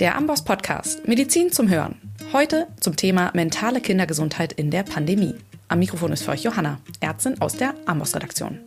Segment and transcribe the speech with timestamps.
[0.00, 1.96] Der Amboss Podcast Medizin zum Hören.
[2.34, 5.34] Heute zum Thema mentale Kindergesundheit in der Pandemie.
[5.68, 8.58] Am Mikrofon ist für euch Johanna, Ärztin aus der Amboss Redaktion.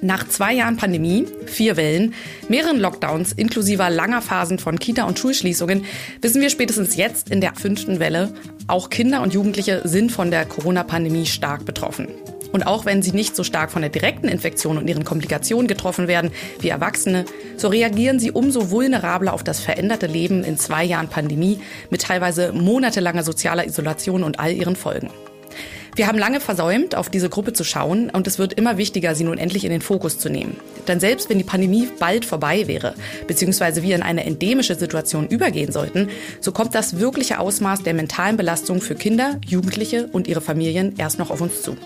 [0.00, 2.14] Nach zwei Jahren Pandemie, vier Wellen,
[2.48, 5.84] mehreren Lockdowns inklusive langer Phasen von Kita- und Schulschließungen
[6.22, 8.32] wissen wir spätestens jetzt in der fünften Welle,
[8.68, 12.06] auch Kinder und Jugendliche sind von der Corona-Pandemie stark betroffen.
[12.52, 16.08] Und auch wenn sie nicht so stark von der direkten Infektion und ihren Komplikationen getroffen
[16.08, 17.24] werden wie Erwachsene,
[17.56, 22.52] so reagieren sie umso vulnerabler auf das veränderte Leben in zwei Jahren Pandemie mit teilweise
[22.52, 25.10] monatelanger sozialer Isolation und all ihren Folgen.
[25.96, 29.24] Wir haben lange versäumt, auf diese Gruppe zu schauen und es wird immer wichtiger, sie
[29.24, 30.58] nun endlich in den Fokus zu nehmen.
[30.86, 32.94] Denn selbst wenn die Pandemie bald vorbei wäre,
[33.26, 38.36] beziehungsweise wir in eine endemische Situation übergehen sollten, so kommt das wirkliche Ausmaß der mentalen
[38.36, 41.78] Belastung für Kinder, Jugendliche und ihre Familien erst noch auf uns zu.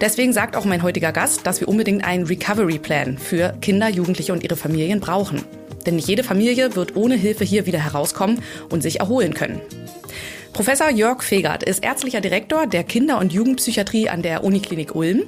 [0.00, 4.32] Deswegen sagt auch mein heutiger Gast, dass wir unbedingt einen Recovery Plan für Kinder, Jugendliche
[4.32, 5.44] und ihre Familien brauchen.
[5.86, 9.60] Denn nicht jede Familie wird ohne Hilfe hier wieder herauskommen und sich erholen können.
[10.52, 15.24] Professor Jörg Fegert ist ärztlicher Direktor der Kinder- und Jugendpsychiatrie an der Uniklinik Ulm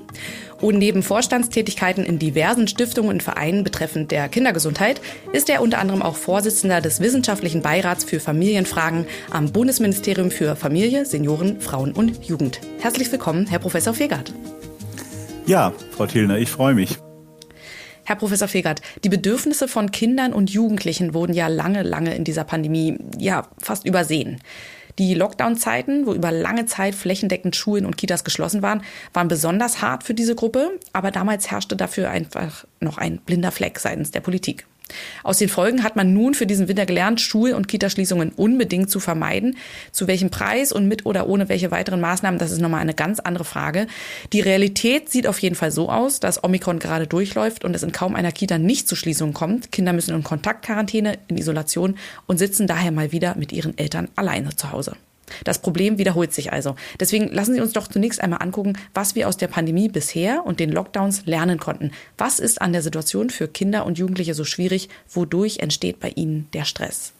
[0.60, 5.00] und neben Vorstandstätigkeiten in diversen Stiftungen und Vereinen betreffend der Kindergesundheit
[5.32, 11.04] ist er unter anderem auch Vorsitzender des Wissenschaftlichen Beirats für Familienfragen am Bundesministerium für Familie,
[11.04, 12.60] Senioren, Frauen und Jugend.
[12.80, 14.32] Herzlich willkommen, Herr Professor Fegert.
[15.46, 16.98] Ja, Frau Tilner, ich freue mich.
[18.04, 22.44] Herr Professor Fegert, die Bedürfnisse von Kindern und Jugendlichen wurden ja lange, lange in dieser
[22.44, 24.40] Pandemie ja fast übersehen.
[24.98, 28.82] Die Lockdown-Zeiten, wo über lange Zeit flächendeckend Schulen und Kitas geschlossen waren,
[29.12, 33.78] waren besonders hart für diese Gruppe, aber damals herrschte dafür einfach noch ein blinder Fleck
[33.78, 34.66] seitens der Politik.
[35.22, 39.00] Aus den Folgen hat man nun für diesen Winter gelernt, Schul- und Kitaschließungen unbedingt zu
[39.00, 39.56] vermeiden.
[39.92, 43.20] Zu welchem Preis und mit oder ohne welche weiteren Maßnahmen, das ist nochmal eine ganz
[43.20, 43.86] andere Frage.
[44.32, 47.92] Die Realität sieht auf jeden Fall so aus, dass Omikron gerade durchläuft und es in
[47.92, 49.72] kaum einer Kita nicht zu Schließungen kommt.
[49.72, 54.56] Kinder müssen in Kontaktquarantäne, in Isolation und sitzen daher mal wieder mit ihren Eltern alleine
[54.56, 54.96] zu Hause.
[55.44, 56.76] Das Problem wiederholt sich also.
[57.00, 60.60] Deswegen lassen Sie uns doch zunächst einmal angucken, was wir aus der Pandemie bisher und
[60.60, 61.92] den Lockdowns lernen konnten.
[62.16, 64.88] Was ist an der Situation für Kinder und Jugendliche so schwierig?
[65.10, 67.12] Wodurch entsteht bei ihnen der Stress?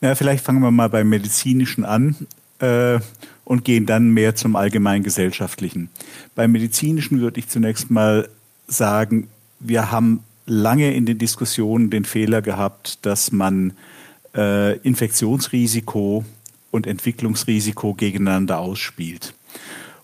[0.00, 2.16] Ja, vielleicht fangen wir mal beim Medizinischen an.
[2.58, 3.00] Äh,
[3.46, 5.88] und gehen dann mehr zum allgemeingesellschaftlichen.
[6.34, 8.28] Beim Medizinischen würde ich zunächst mal
[8.66, 9.28] sagen,
[9.60, 13.72] wir haben lange in den Diskussionen den Fehler gehabt, dass man
[14.34, 16.24] äh, Infektionsrisiko
[16.76, 19.34] und Entwicklungsrisiko gegeneinander ausspielt.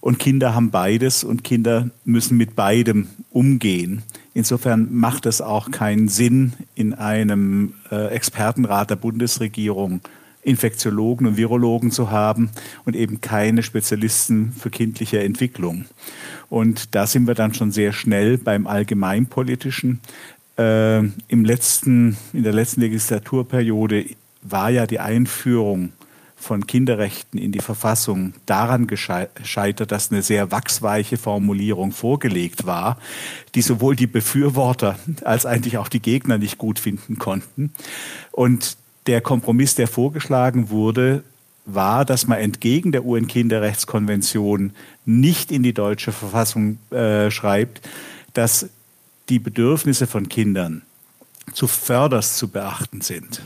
[0.00, 4.03] Und Kinder haben beides und Kinder müssen mit beidem umgehen.
[4.34, 10.00] Insofern macht es auch keinen Sinn, in einem äh, Expertenrat der Bundesregierung
[10.43, 12.50] Infektiologen und Virologen zu haben
[12.84, 15.84] und eben keine Spezialisten für kindliche Entwicklung.
[16.50, 20.00] Und da sind wir dann schon sehr schnell beim Allgemeinpolitischen.
[20.59, 24.06] Äh, im letzten, in der letzten Legislaturperiode
[24.43, 25.93] war ja die Einführung
[26.42, 32.98] von Kinderrechten in die Verfassung daran gescheitert, dass eine sehr wachsweiche Formulierung vorgelegt war,
[33.54, 37.72] die sowohl die Befürworter als eigentlich auch die Gegner nicht gut finden konnten.
[38.32, 38.76] Und
[39.06, 41.22] der Kompromiss, der vorgeschlagen wurde,
[41.64, 44.72] war, dass man entgegen der UN-Kinderrechtskonvention
[45.04, 47.88] nicht in die deutsche Verfassung äh, schreibt,
[48.34, 48.69] dass
[49.28, 50.82] die Bedürfnisse von Kindern
[51.53, 53.42] zuvörderst zu beachten sind.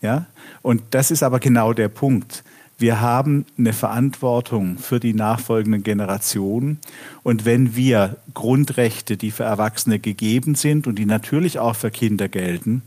[0.00, 0.26] Ja?
[0.62, 2.44] Und das ist aber genau der Punkt.
[2.80, 6.78] Wir haben eine Verantwortung für die nachfolgenden Generationen.
[7.24, 12.28] Und wenn wir Grundrechte, die für Erwachsene gegeben sind und die natürlich auch für Kinder
[12.28, 12.82] gelten,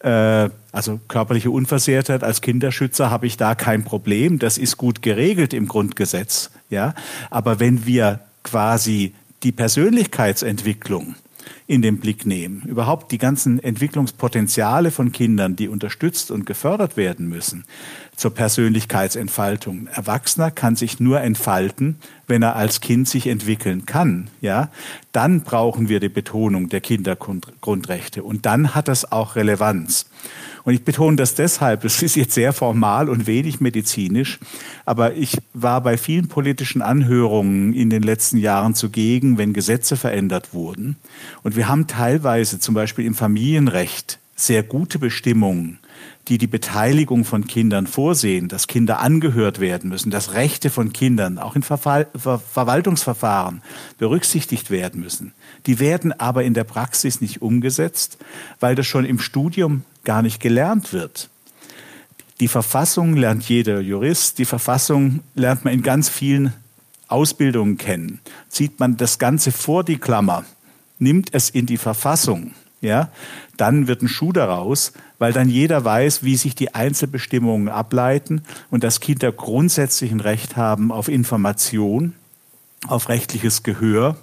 [0.00, 4.40] äh, also körperliche Unversehrtheit als Kinderschützer habe ich da kein Problem.
[4.40, 6.50] Das ist gut geregelt im Grundgesetz.
[6.68, 6.94] Ja?
[7.30, 11.14] Aber wenn wir quasi die Persönlichkeitsentwicklung
[11.66, 12.62] in den Blick nehmen.
[12.66, 17.64] Überhaupt die ganzen Entwicklungspotenziale von Kindern, die unterstützt und gefördert werden müssen
[18.16, 19.88] zur Persönlichkeitsentfaltung.
[19.88, 21.96] Erwachsener kann sich nur entfalten,
[22.26, 24.28] wenn er als Kind sich entwickeln kann.
[24.40, 24.70] Ja,
[25.16, 30.04] dann brauchen wir die Betonung der Kindergrundrechte und dann hat das auch Relevanz.
[30.64, 34.38] Und ich betone das deshalb, es ist jetzt sehr formal und wenig medizinisch,
[34.84, 40.52] aber ich war bei vielen politischen Anhörungen in den letzten Jahren zugegen, wenn Gesetze verändert
[40.52, 40.96] wurden.
[41.42, 45.78] Und wir haben teilweise zum Beispiel im Familienrecht sehr gute Bestimmungen,
[46.28, 51.38] die die Beteiligung von Kindern vorsehen, dass Kinder angehört werden müssen, dass Rechte von Kindern
[51.38, 53.62] auch in Verfall, Ver Verwaltungsverfahren
[53.98, 55.32] berücksichtigt werden müssen.
[55.66, 58.18] Die werden aber in der Praxis nicht umgesetzt,
[58.58, 61.30] weil das schon im Studium gar nicht gelernt wird.
[62.40, 66.52] Die Verfassung lernt jeder Jurist, die Verfassung lernt man in ganz vielen
[67.08, 68.20] Ausbildungen kennen.
[68.48, 70.44] Zieht man das Ganze vor die Klammer,
[70.98, 72.52] nimmt es in die Verfassung,
[72.86, 73.10] ja,
[73.56, 78.84] dann wird ein Schuh daraus, weil dann jeder weiß, wie sich die Einzelbestimmungen ableiten und
[78.84, 82.14] dass Kinder grundsätzlich ein Recht haben auf Information,
[82.86, 84.16] auf rechtliches Gehör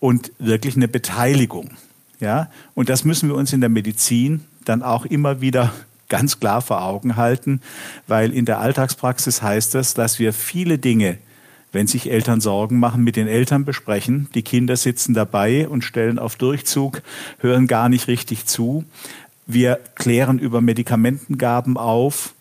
[0.00, 1.70] und wirklich eine Beteiligung.
[2.20, 5.72] Ja, und das müssen wir uns in der Medizin dann auch immer wieder
[6.08, 7.60] ganz klar vor Augen halten,
[8.06, 11.18] weil in der Alltagspraxis heißt das, dass wir viele Dinge,
[11.72, 14.28] wenn sich Eltern Sorgen machen, mit den Eltern besprechen.
[14.34, 17.02] Die Kinder sitzen dabei und stellen auf Durchzug,
[17.38, 18.84] hören gar nicht richtig zu.
[19.46, 22.34] Wir klären über Medikamentengaben auf,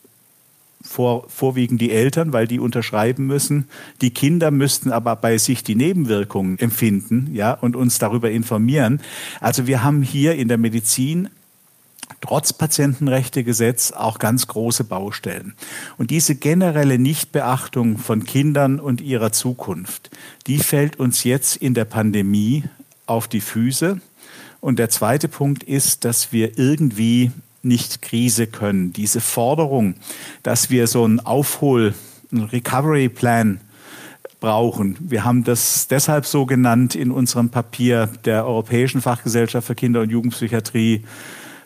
[0.83, 3.67] vor, vorwiegend die Eltern, weil die unterschreiben müssen.
[4.01, 8.99] Die Kinder müssten aber bei sich die Nebenwirkungen empfinden, ja, und uns darüber informieren.
[9.39, 11.29] Also wir haben hier in der Medizin
[12.19, 15.53] trotz Patientenrechtegesetz auch ganz große Baustellen.
[15.97, 20.09] Und diese generelle Nichtbeachtung von Kindern und ihrer Zukunft,
[20.47, 22.63] die fällt uns jetzt in der Pandemie
[23.05, 24.01] auf die Füße.
[24.59, 27.31] Und der zweite Punkt ist, dass wir irgendwie
[27.63, 28.93] nicht Krise können.
[28.93, 29.95] Diese Forderung,
[30.43, 31.93] dass wir so einen Aufhol,
[32.31, 33.59] einen Recovery Plan
[34.39, 34.97] brauchen.
[34.99, 40.09] Wir haben das deshalb so genannt in unserem Papier der Europäischen Fachgesellschaft für Kinder- und
[40.09, 41.03] Jugendpsychiatrie,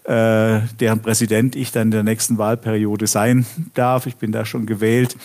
[0.05, 4.05] äh, deren Präsident ich dann in der nächsten Wahlperiode sein darf.
[4.05, 5.15] Ich bin da schon gewählt,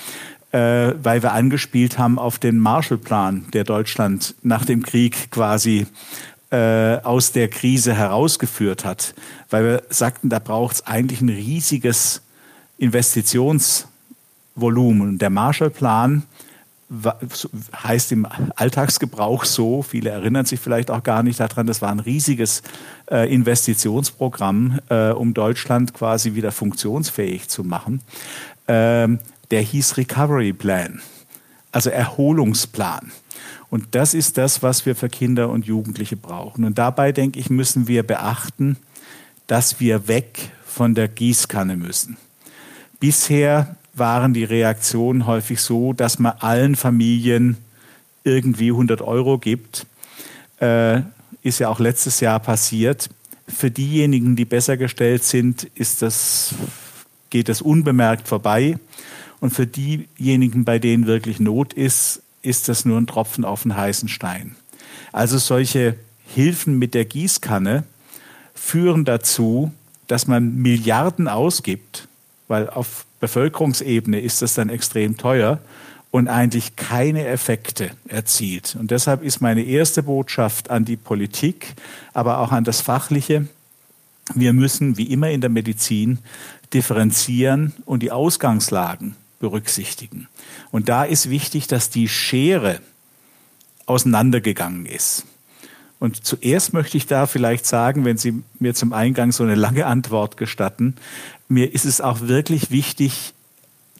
[0.52, 5.86] äh, weil wir angespielt haben auf den Marshallplan, der Deutschland nach dem Krieg quasi
[6.50, 9.14] äh, aus der Krise herausgeführt hat,
[9.50, 12.22] weil wir sagten, da braucht es eigentlich ein riesiges
[12.78, 15.18] Investitionsvolumen.
[15.18, 16.22] Der Marshallplan
[17.84, 18.26] heißt im
[18.56, 22.62] Alltagsgebrauch so, viele erinnern sich vielleicht auch gar nicht daran, das war ein riesiges
[23.10, 28.02] äh, Investitionsprogramm, äh, um Deutschland quasi wieder funktionsfähig zu machen.
[28.66, 29.20] Ähm,
[29.52, 31.00] der hieß Recovery Plan,
[31.70, 33.12] also Erholungsplan.
[33.68, 36.64] Und das ist das, was wir für Kinder und Jugendliche brauchen.
[36.64, 38.76] Und dabei, denke ich, müssen wir beachten,
[39.46, 42.16] dass wir weg von der Gießkanne müssen.
[42.98, 47.56] Bisher waren die Reaktionen häufig so, dass man allen Familien
[48.24, 49.86] irgendwie 100 Euro gibt.
[50.58, 51.02] Äh,
[51.42, 53.08] ist ja auch letztes Jahr passiert.
[53.46, 56.54] Für diejenigen, die besser gestellt sind, ist das,
[57.30, 58.78] geht das unbemerkt vorbei.
[59.38, 63.76] Und für diejenigen, bei denen wirklich Not ist, ist das nur ein Tropfen auf den
[63.76, 64.56] heißen Stein.
[65.12, 67.84] Also solche Hilfen mit der Gießkanne
[68.54, 69.72] führen dazu,
[70.06, 72.08] dass man Milliarden ausgibt,
[72.48, 75.60] weil auf Bevölkerungsebene ist das dann extrem teuer
[76.10, 78.76] und eigentlich keine Effekte erzielt.
[78.78, 81.74] Und deshalb ist meine erste Botschaft an die Politik,
[82.12, 83.46] aber auch an das Fachliche,
[84.34, 86.18] wir müssen, wie immer in der Medizin,
[86.72, 90.28] differenzieren und die Ausgangslagen berücksichtigen.
[90.70, 92.80] Und da ist wichtig, dass die Schere
[93.86, 95.24] auseinandergegangen ist.
[96.00, 99.86] Und zuerst möchte ich da vielleicht sagen, wenn Sie mir zum Eingang so eine lange
[99.86, 100.96] Antwort gestatten,
[101.46, 103.34] mir ist es auch wirklich wichtig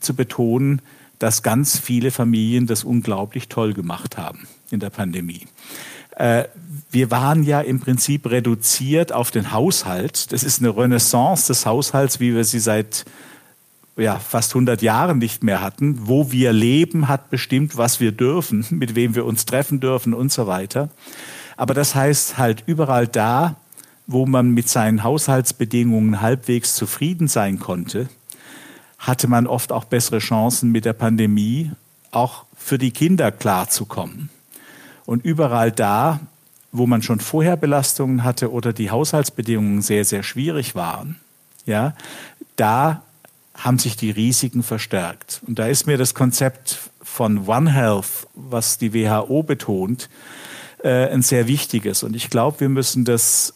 [0.01, 0.81] zu betonen,
[1.19, 5.47] dass ganz viele Familien das unglaublich toll gemacht haben in der Pandemie.
[6.17, 6.45] Äh,
[6.91, 10.33] wir waren ja im Prinzip reduziert auf den Haushalt.
[10.33, 13.05] Das ist eine Renaissance des Haushalts, wie wir sie seit
[13.99, 16.09] ja, fast 100 Jahren nicht mehr hatten.
[16.09, 20.33] Wo wir leben, hat bestimmt, was wir dürfen, mit wem wir uns treffen dürfen und
[20.33, 20.89] so weiter.
[21.61, 23.57] Aber das heißt halt überall da,
[24.07, 28.09] wo man mit seinen Haushaltsbedingungen halbwegs zufrieden sein konnte,
[28.99, 31.71] hatte man oft auch bessere Chancen mit der Pandemie,
[32.13, 34.31] auch für die Kinder klarzukommen.
[35.05, 36.21] Und überall da,
[36.73, 41.17] wo man schon vorher Belastungen hatte oder die Haushaltsbedingungen sehr, sehr schwierig waren,
[41.67, 41.95] ja,
[42.57, 43.03] da
[43.55, 45.43] haben sich die Risiken verstärkt.
[45.47, 50.09] Und da ist mir das Konzept von One Health, was die WHO betont,
[50.83, 52.03] äh, ein sehr wichtiges.
[52.03, 53.55] Und ich glaube, wir müssen das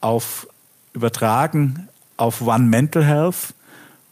[0.00, 0.46] auf
[0.92, 3.54] übertragen auf One Mental Health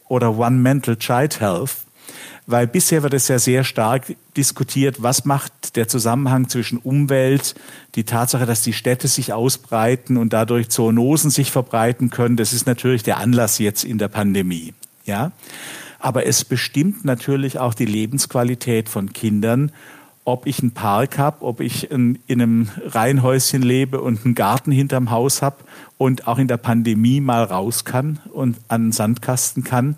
[0.07, 1.71] oder One Mental Child Health,
[2.45, 7.55] weil bisher wird es ja sehr stark diskutiert, was macht der Zusammenhang zwischen Umwelt,
[7.95, 12.37] die Tatsache, dass die Städte sich ausbreiten und dadurch Zoonosen sich verbreiten können.
[12.37, 14.73] Das ist natürlich der Anlass jetzt in der Pandemie,
[15.05, 15.31] ja.
[15.97, 19.71] Aber es bestimmt natürlich auch die Lebensqualität von Kindern
[20.25, 24.71] ob ich einen Park habe, ob ich in, in einem Reihenhäuschen lebe und einen Garten
[24.71, 25.57] hinterm Haus habe
[25.97, 29.95] und auch in der Pandemie mal raus kann und an den Sandkasten kann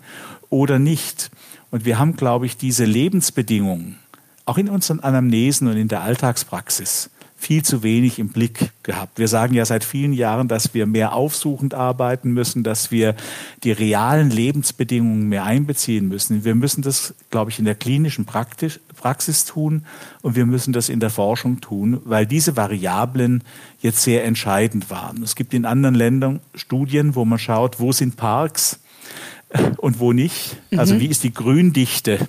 [0.50, 1.30] oder nicht.
[1.70, 3.96] Und wir haben, glaube ich, diese Lebensbedingungen
[4.44, 9.18] auch in unseren Anamnesen und in der Alltagspraxis viel zu wenig im Blick gehabt.
[9.18, 13.14] Wir sagen ja seit vielen Jahren, dass wir mehr aufsuchend arbeiten müssen, dass wir
[13.62, 16.44] die realen Lebensbedingungen mehr einbeziehen müssen.
[16.44, 19.84] Wir müssen das, glaube ich, in der klinischen Praxis tun
[20.20, 23.44] und wir müssen das in der Forschung tun, weil diese Variablen
[23.80, 25.22] jetzt sehr entscheidend waren.
[25.22, 28.80] Es gibt in anderen Ländern Studien, wo man schaut, wo sind Parks
[29.76, 30.56] und wo nicht.
[30.76, 31.00] Also mhm.
[31.00, 32.28] wie ist die Gründichte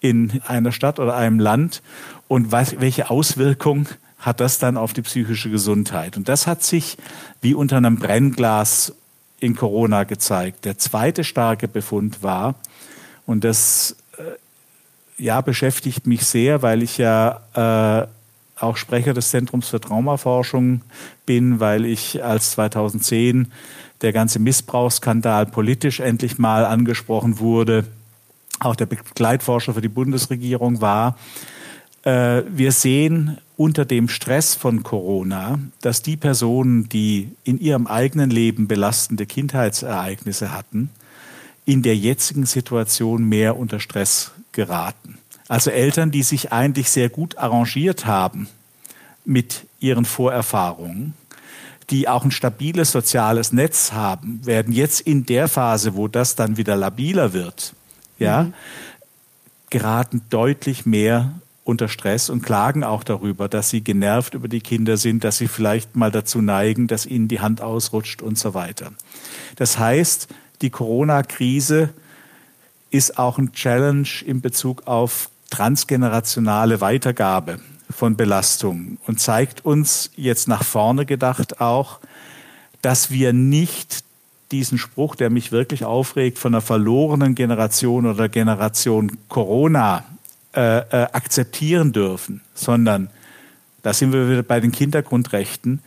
[0.00, 1.82] in einer Stadt oder einem Land
[2.28, 6.16] und was, welche Auswirkungen hat das dann auf die psychische Gesundheit.
[6.16, 6.96] Und das hat sich
[7.40, 8.94] wie unter einem Brennglas
[9.38, 10.64] in Corona gezeigt.
[10.64, 12.54] Der zweite starke Befund war,
[13.26, 18.06] und das äh, ja, beschäftigt mich sehr, weil ich ja äh,
[18.58, 20.82] auch Sprecher des Zentrums für Traumaforschung
[21.26, 23.52] bin, weil ich als 2010
[24.00, 27.84] der ganze Missbrauchsskandal politisch endlich mal angesprochen wurde,
[28.60, 31.18] auch der Begleitforscher für die Bundesregierung war.
[32.02, 38.30] Äh, wir sehen unter dem Stress von Corona, dass die Personen, die in ihrem eigenen
[38.30, 40.90] Leben belastende Kindheitsereignisse hatten,
[41.64, 45.18] in der jetzigen Situation mehr unter Stress geraten.
[45.48, 48.48] Also Eltern, die sich eigentlich sehr gut arrangiert haben
[49.24, 51.14] mit ihren Vorerfahrungen,
[51.90, 56.56] die auch ein stabiles soziales Netz haben, werden jetzt in der Phase, wo das dann
[56.56, 57.74] wieder labiler wird,
[58.18, 58.54] ja, mhm.
[59.70, 61.34] geraten deutlich mehr
[61.66, 65.48] unter Stress und klagen auch darüber, dass sie genervt über die Kinder sind, dass sie
[65.48, 68.92] vielleicht mal dazu neigen, dass ihnen die Hand ausrutscht und so weiter.
[69.56, 70.28] Das heißt,
[70.62, 71.90] die Corona-Krise
[72.90, 77.58] ist auch ein Challenge in Bezug auf transgenerationale Weitergabe
[77.90, 81.98] von Belastungen und zeigt uns jetzt nach vorne gedacht auch,
[82.80, 84.04] dass wir nicht
[84.52, 90.04] diesen Spruch, der mich wirklich aufregt, von einer verlorenen Generation oder Generation Corona
[90.56, 93.10] äh, äh, akzeptieren dürfen, sondern
[93.82, 95.80] da sind wir wieder bei den Kindergrundrechten.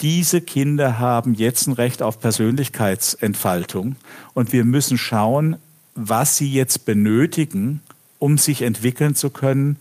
[0.00, 3.96] Diese Kinder haben jetzt ein Recht auf Persönlichkeitsentfaltung
[4.32, 5.56] und wir müssen schauen,
[5.94, 7.80] was sie jetzt benötigen,
[8.18, 9.76] um sich entwickeln zu können,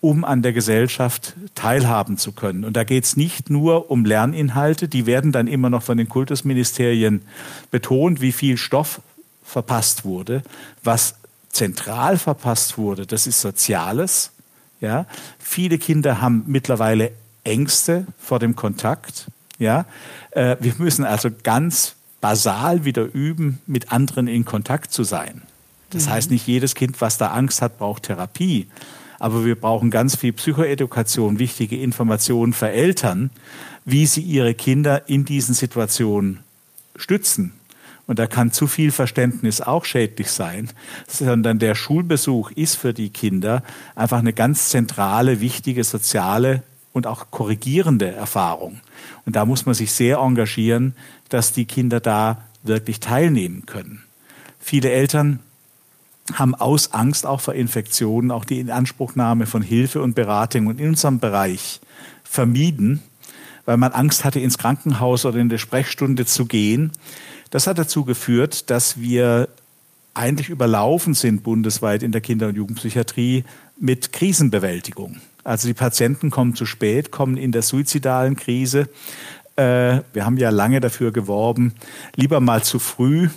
[0.00, 2.64] um an der Gesellschaft teilhaben zu können.
[2.64, 6.08] Und da geht es nicht nur um Lerninhalte, die werden dann immer noch von den
[6.08, 7.22] Kultusministerien
[7.70, 9.00] betont, wie viel Stoff
[9.42, 10.42] verpasst wurde.
[10.82, 11.16] Was
[11.50, 14.32] zentral verpasst wurde, das ist Soziales.
[14.80, 15.06] Ja,
[15.38, 17.12] viele Kinder haben mittlerweile
[17.44, 19.26] Ängste vor dem Kontakt.
[19.58, 19.84] Ja,
[20.30, 25.42] äh, wir müssen also ganz basal wieder üben, mit anderen in Kontakt zu sein.
[25.90, 26.10] Das mhm.
[26.10, 28.68] heißt, nicht jedes Kind, was da Angst hat, braucht Therapie.
[29.18, 33.30] Aber wir brauchen ganz viel Psychoedukation, wichtige Informationen für Eltern,
[33.84, 36.40] wie sie ihre Kinder in diesen Situationen
[36.96, 37.52] stützen.
[38.10, 40.68] Und da kann zu viel Verständnis auch schädlich sein,
[41.06, 43.62] sondern der Schulbesuch ist für die Kinder
[43.94, 48.80] einfach eine ganz zentrale, wichtige soziale und auch korrigierende Erfahrung.
[49.26, 50.96] Und da muss man sich sehr engagieren,
[51.28, 54.02] dass die Kinder da wirklich teilnehmen können.
[54.58, 55.38] Viele Eltern
[56.34, 61.20] haben aus Angst auch vor Infektionen auch die Inanspruchnahme von Hilfe und Beratung in unserem
[61.20, 61.80] Bereich
[62.24, 63.04] vermieden,
[63.66, 66.90] weil man Angst hatte, ins Krankenhaus oder in der Sprechstunde zu gehen.
[67.50, 69.48] Das hat dazu geführt, dass wir
[70.14, 73.44] eigentlich überlaufen sind bundesweit in der Kinder- und Jugendpsychiatrie
[73.78, 75.20] mit Krisenbewältigung.
[75.44, 78.88] Also die Patienten kommen zu spät, kommen in der suizidalen Krise.
[79.56, 81.74] Äh, wir haben ja lange dafür geworben,
[82.16, 83.28] lieber mal zu früh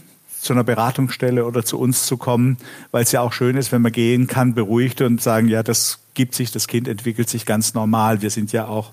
[0.43, 2.57] zu einer Beratungsstelle oder zu uns zu kommen,
[2.91, 5.99] weil es ja auch schön ist, wenn man gehen kann, beruhigt und sagen, ja, das
[6.13, 8.21] gibt sich, das Kind entwickelt sich ganz normal.
[8.21, 8.91] Wir sind ja auch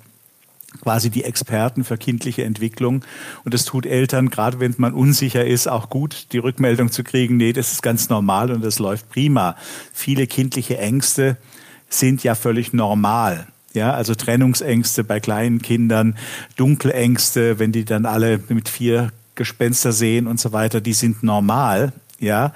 [0.83, 3.05] quasi die Experten für kindliche Entwicklung.
[3.45, 7.37] Und es tut Eltern, gerade wenn man unsicher ist, auch gut, die Rückmeldung zu kriegen,
[7.37, 9.57] nee, das ist ganz normal und das läuft prima.
[9.93, 11.37] Viele kindliche Ängste
[11.89, 13.47] sind ja völlig normal.
[13.73, 16.17] Ja, also Trennungsängste bei kleinen Kindern,
[16.57, 21.93] Dunkelängste, wenn die dann alle mit vier Gespenster sehen und so weiter, die sind normal,
[22.19, 22.53] ja.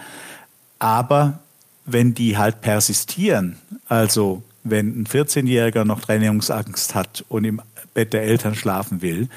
[0.80, 1.38] Aber
[1.86, 3.56] wenn die halt persistieren,
[3.88, 7.60] also wenn ein 14-Jähriger noch Trennungsangst hat und im
[7.94, 9.28] Bett der Eltern schlafen will,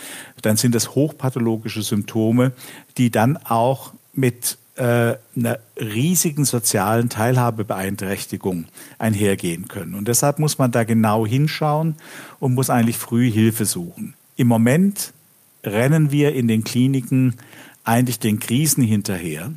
[0.41, 2.51] dann sind das hochpathologische Symptome,
[2.97, 8.65] die dann auch mit äh, einer riesigen sozialen Teilhabebeeinträchtigung
[8.99, 9.95] einhergehen können.
[9.95, 11.95] Und deshalb muss man da genau hinschauen
[12.39, 14.15] und muss eigentlich früh Hilfe suchen.
[14.35, 15.13] Im Moment
[15.63, 17.35] rennen wir in den Kliniken
[17.83, 19.51] eigentlich den Krisen hinterher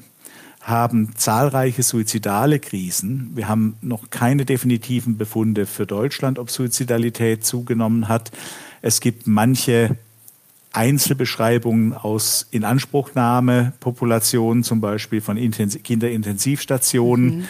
[0.60, 3.30] haben zahlreiche suizidale Krisen.
[3.34, 8.30] Wir haben noch keine definitiven Befunde für Deutschland, ob Suizidalität zugenommen hat.
[8.82, 9.96] Es gibt manche
[10.72, 17.38] Einzelbeschreibungen aus Inanspruchnahmepopulationen, zum Beispiel von Intensiv Kinderintensivstationen.
[17.38, 17.44] Mhm.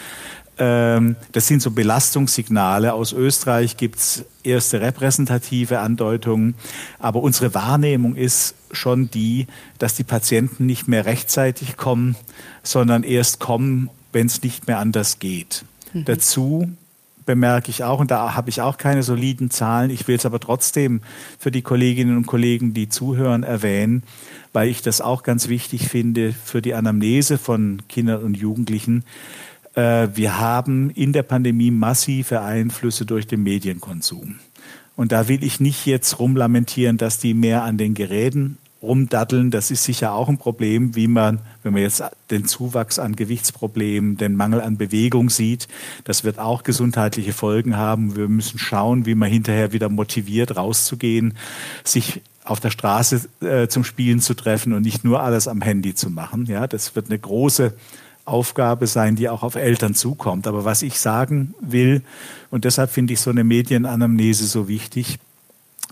[0.57, 2.93] ähm, das sind so Belastungssignale.
[2.93, 6.55] Aus Österreich gibt es erste repräsentative Andeutungen.
[6.97, 9.45] Aber unsere Wahrnehmung ist schon die,
[9.77, 12.15] dass die Patienten nicht mehr rechtzeitig kommen,
[12.63, 15.63] sondern erst kommen, wenn es nicht mehr anders geht.
[15.93, 16.05] Mhm.
[16.05, 16.71] Dazu
[17.25, 20.39] bemerke ich auch, und da habe ich auch keine soliden Zahlen, ich will es aber
[20.39, 21.01] trotzdem
[21.37, 24.03] für die Kolleginnen und Kollegen, die zuhören, erwähnen,
[24.53, 29.03] weil ich das auch ganz wichtig finde für die Anamnese von Kindern und Jugendlichen.
[29.75, 34.39] Äh, wir haben in der Pandemie massive Einflüsse durch den Medienkonsum.
[34.95, 39.51] Und da will ich nicht jetzt rumlamentieren, dass die mehr an den Geräten rumdaddeln.
[39.51, 44.17] Das ist sicher auch ein Problem, wie man, wenn man jetzt den Zuwachs an Gewichtsproblemen,
[44.17, 45.67] den Mangel an Bewegung sieht.
[46.03, 48.15] Das wird auch gesundheitliche Folgen haben.
[48.15, 51.35] Wir müssen schauen, wie man hinterher wieder motiviert, rauszugehen,
[51.83, 55.93] sich auf der Straße äh, zum Spielen zu treffen und nicht nur alles am Handy
[55.93, 56.47] zu machen.
[56.47, 57.73] Ja, das wird eine große
[58.25, 60.47] Aufgabe sein, die auch auf Eltern zukommt.
[60.47, 62.01] Aber was ich sagen will,
[62.49, 65.19] und deshalb finde ich so eine Medienanamnese so wichtig,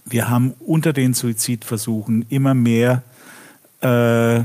[0.09, 3.03] wir haben unter den Suizidversuchen immer mehr,
[3.81, 4.43] äh,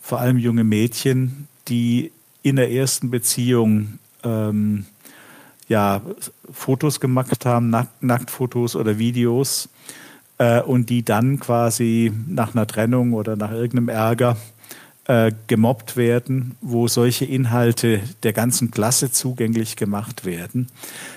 [0.00, 2.12] vor allem junge Mädchen, die
[2.42, 4.86] in der ersten Beziehung ähm,
[5.68, 6.02] ja,
[6.52, 9.68] Fotos gemacht haben, Nack Nacktfotos oder Videos,
[10.38, 14.36] äh, und die dann quasi nach einer Trennung oder nach irgendeinem Ärger
[15.04, 20.68] äh, gemobbt werden, wo solche Inhalte der ganzen Klasse zugänglich gemacht werden.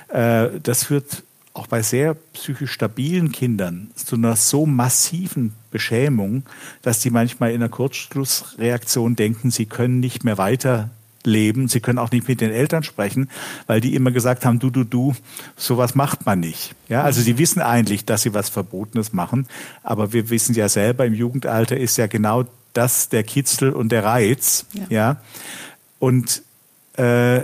[0.09, 6.43] Äh, das führt auch bei sehr psychisch stabilen Kindern zu einer so massiven Beschämung,
[6.81, 12.09] dass die manchmal in einer Kurzschlussreaktion denken, sie können nicht mehr weiterleben, sie können auch
[12.09, 13.29] nicht mit den Eltern sprechen,
[13.67, 15.15] weil die immer gesagt haben, du, du, du,
[15.55, 16.73] sowas macht man nicht.
[16.89, 19.47] Ja, also sie wissen eigentlich, dass sie was Verbotenes machen,
[19.83, 24.03] aber wir wissen ja selber, im Jugendalter ist ja genau das der Kitzel und der
[24.03, 24.65] Reiz.
[24.73, 25.17] Ja, ja?
[25.99, 26.41] und
[26.97, 27.43] äh,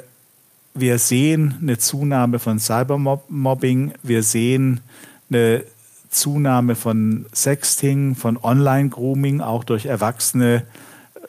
[0.73, 4.81] wir sehen eine Zunahme von Cybermobbing, wir sehen
[5.29, 5.63] eine
[6.09, 10.63] Zunahme von Sexting, von Online-Grooming, auch durch Erwachsene,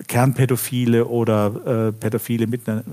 [0.09, 2.85] Kernpädophile oder äh, Pädophile mit einer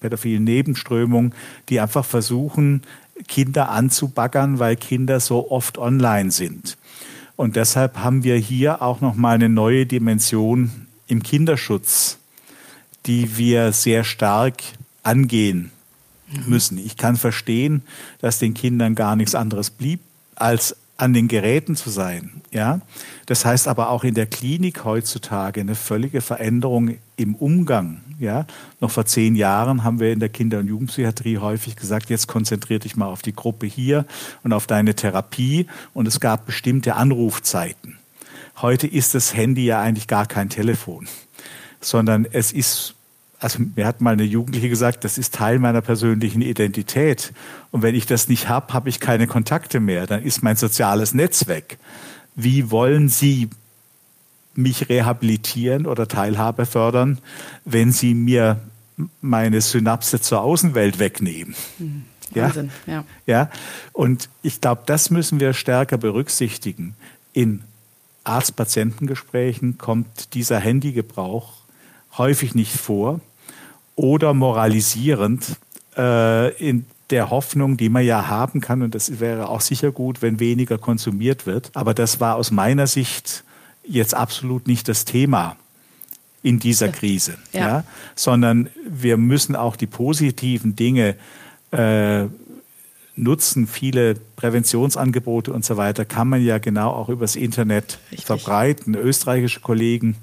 [0.00, 1.34] pädophilen Nebenströmung,
[1.68, 2.82] die einfach versuchen,
[3.28, 6.76] Kinder anzubaggern, weil Kinder so oft online sind.
[7.36, 12.18] Und deshalb haben wir hier auch noch mal eine neue Dimension im Kinderschutz,
[13.06, 14.62] die wir sehr stark
[15.02, 15.72] angehen
[16.46, 16.78] müssen.
[16.78, 17.82] Ich kann verstehen,
[18.20, 20.00] dass den Kindern gar nichts anderes blieb,
[20.34, 22.42] als an den Geräten zu sein.
[22.50, 22.80] Ja?
[23.26, 28.02] Das heißt aber auch in der Klinik heutzutage eine völlige Veränderung im Umgang.
[28.18, 28.46] Ja?
[28.80, 32.78] Noch vor zehn Jahren haben wir in der Kinder- und Jugendpsychiatrie häufig gesagt, jetzt konzentrier
[32.78, 34.04] dich mal auf die Gruppe hier
[34.42, 35.66] und auf deine Therapie.
[35.94, 37.96] Und es gab bestimmte Anrufzeiten.
[38.60, 41.08] Heute ist das Handy ja eigentlich gar kein Telefon,
[41.80, 42.94] sondern es ist
[43.40, 47.32] also mir hat mal eine Jugendliche gesagt, das ist Teil meiner persönlichen Identität.
[47.70, 50.06] Und wenn ich das nicht habe, habe ich keine Kontakte mehr.
[50.06, 51.78] Dann ist mein soziales Netz weg.
[52.34, 53.48] Wie wollen Sie
[54.54, 57.18] mich rehabilitieren oder Teilhabe fördern,
[57.64, 58.60] wenn Sie mir
[59.22, 61.54] meine Synapse zur Außenwelt wegnehmen?
[61.78, 62.04] Mhm.
[62.32, 62.92] Wahnsinn, ja.
[62.92, 63.04] ja.
[63.26, 63.50] ja.
[63.92, 66.94] Und ich glaube, das müssen wir stärker berücksichtigen.
[67.32, 67.62] In
[68.22, 71.54] Arzt-Patientengesprächen kommt dieser Handygebrauch
[72.18, 73.20] häufig nicht vor
[73.96, 75.56] oder moralisierend
[75.96, 80.22] äh, in der Hoffnung, die man ja haben kann, und das wäre auch sicher gut,
[80.22, 81.70] wenn weniger konsumiert wird.
[81.74, 83.44] Aber das war aus meiner Sicht
[83.84, 85.56] jetzt absolut nicht das Thema
[86.42, 87.60] in dieser Krise, ja.
[87.60, 87.84] ja.
[88.14, 91.16] sondern wir müssen auch die positiven Dinge
[91.72, 92.26] äh,
[93.16, 93.66] nutzen.
[93.66, 98.26] Viele Präventionsangebote und so weiter kann man ja genau auch übers Internet Richtig.
[98.26, 98.94] verbreiten.
[98.94, 100.16] Österreichische Kollegen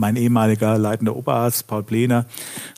[0.00, 2.24] mein ehemaliger leitender Oberarzt Paul Plener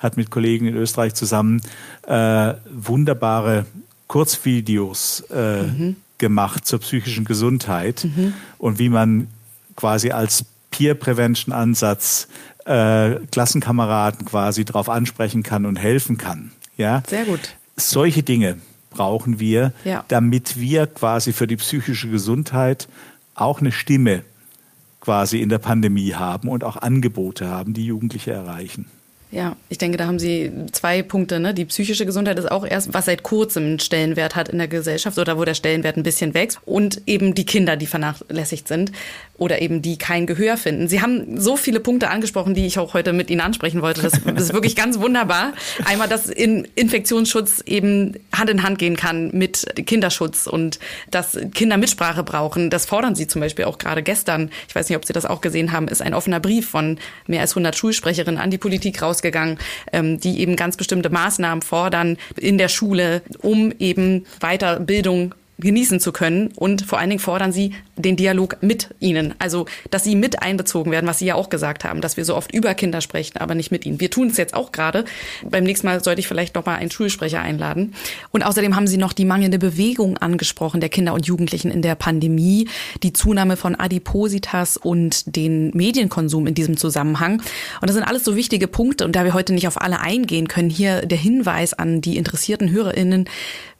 [0.00, 1.62] hat mit Kollegen in Österreich zusammen
[2.06, 3.64] äh, wunderbare
[4.08, 5.96] Kurzvideos äh, mhm.
[6.18, 8.34] gemacht zur psychischen Gesundheit mhm.
[8.58, 9.28] und wie man
[9.76, 12.28] quasi als Peer Prevention Ansatz
[12.66, 16.52] äh, Klassenkameraden quasi darauf ansprechen kann und helfen kann.
[16.76, 17.02] Ja?
[17.08, 17.56] Sehr gut.
[17.76, 18.58] Solche Dinge
[18.90, 20.04] brauchen wir, ja.
[20.08, 22.88] damit wir quasi für die psychische Gesundheit
[23.34, 24.22] auch eine Stimme
[25.02, 28.86] quasi in der Pandemie haben und auch Angebote haben, die Jugendliche erreichen.
[29.32, 31.40] Ja, ich denke, da haben Sie zwei Punkte.
[31.40, 31.54] Ne?
[31.54, 35.18] Die psychische Gesundheit ist auch erst, was seit kurzem einen Stellenwert hat in der Gesellschaft
[35.18, 36.60] oder wo der Stellenwert ein bisschen wächst.
[36.66, 38.92] Und eben die Kinder, die vernachlässigt sind.
[39.42, 40.86] Oder eben die kein Gehör finden.
[40.86, 44.00] Sie haben so viele Punkte angesprochen, die ich auch heute mit Ihnen ansprechen wollte.
[44.00, 45.52] Das, das ist wirklich ganz wunderbar.
[45.84, 50.78] Einmal, dass in Infektionsschutz eben Hand in Hand gehen kann mit Kinderschutz und
[51.10, 52.70] dass Kinder Mitsprache brauchen.
[52.70, 54.50] Das fordern Sie zum Beispiel auch gerade gestern.
[54.68, 57.40] Ich weiß nicht, ob Sie das auch gesehen haben, ist ein offener Brief von mehr
[57.40, 59.58] als 100 Schulsprecherinnen an die Politik rausgegangen,
[59.92, 66.12] ähm, die eben ganz bestimmte Maßnahmen fordern in der Schule, um eben Weiterbildung genießen zu
[66.12, 66.52] können.
[66.54, 69.34] Und vor allen Dingen fordern sie den Dialog mit ihnen.
[69.38, 72.36] Also, dass sie mit einbezogen werden, was Sie ja auch gesagt haben, dass wir so
[72.36, 74.00] oft über Kinder sprechen, aber nicht mit ihnen.
[74.00, 75.04] Wir tun es jetzt auch gerade.
[75.48, 77.94] Beim nächsten Mal sollte ich vielleicht noch mal einen Schulsprecher einladen.
[78.30, 81.94] Und außerdem haben Sie noch die mangelnde Bewegung angesprochen der Kinder und Jugendlichen in der
[81.94, 82.68] Pandemie,
[83.02, 87.42] die Zunahme von Adipositas und den Medienkonsum in diesem Zusammenhang.
[87.80, 89.04] Und das sind alles so wichtige Punkte.
[89.04, 92.70] Und da wir heute nicht auf alle eingehen können, hier der Hinweis an die interessierten
[92.70, 93.28] HörerInnen,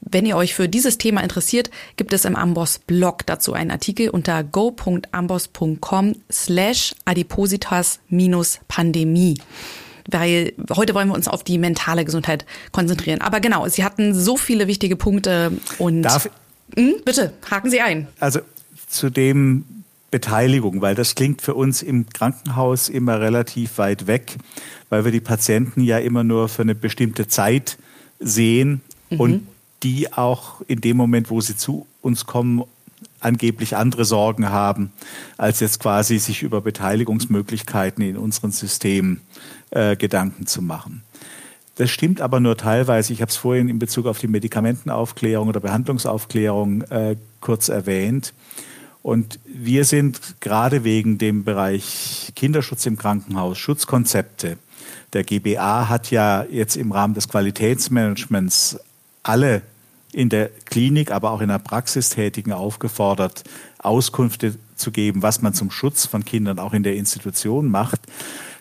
[0.03, 4.11] wenn ihr euch für dieses Thema interessiert, gibt es im Amboss Blog dazu einen Artikel
[4.11, 9.38] unter go.amboss.com slash adipositas-pandemie.
[10.11, 13.21] Weil heute wollen wir uns auf die mentale Gesundheit konzentrieren.
[13.21, 16.29] Aber genau, Sie hatten so viele wichtige Punkte und Darf,
[16.77, 18.09] hm, bitte, haken Sie ein.
[18.19, 18.41] Also
[18.88, 19.65] zu dem
[20.11, 24.38] Beteiligung, weil das klingt für uns im Krankenhaus immer relativ weit weg,
[24.91, 27.79] weil wir die Patienten ja immer nur für eine bestimmte Zeit
[28.19, 29.21] sehen mhm.
[29.21, 29.47] und
[29.83, 32.64] die auch in dem Moment, wo sie zu uns kommen,
[33.21, 34.92] angeblich andere Sorgen haben,
[35.37, 39.21] als jetzt quasi sich über Beteiligungsmöglichkeiten in unseren Systemen
[39.71, 41.03] äh, Gedanken zu machen.
[41.77, 43.12] Das stimmt aber nur teilweise.
[43.12, 48.35] Ich habe es vorhin in Bezug auf die Medikamentenaufklärung oder Behandlungsaufklärung äh, kurz erwähnt.
[49.03, 54.59] Und wir sind gerade wegen dem Bereich Kinderschutz im Krankenhaus, Schutzkonzepte.
[55.12, 58.79] Der GBA hat ja jetzt im Rahmen des Qualitätsmanagements
[59.23, 59.62] alle
[60.12, 63.44] in der Klinik, aber auch in der Praxis Tätigen aufgefordert,
[63.79, 68.01] Auskünfte zu geben, was man zum Schutz von Kindern auch in der Institution macht,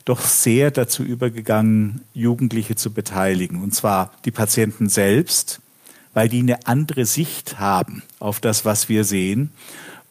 [0.06, 3.62] doch sehr dazu übergegangen, Jugendliche zu beteiligen.
[3.62, 5.60] Und zwar die Patienten selbst,
[6.14, 9.52] weil die eine andere Sicht haben auf das, was wir sehen.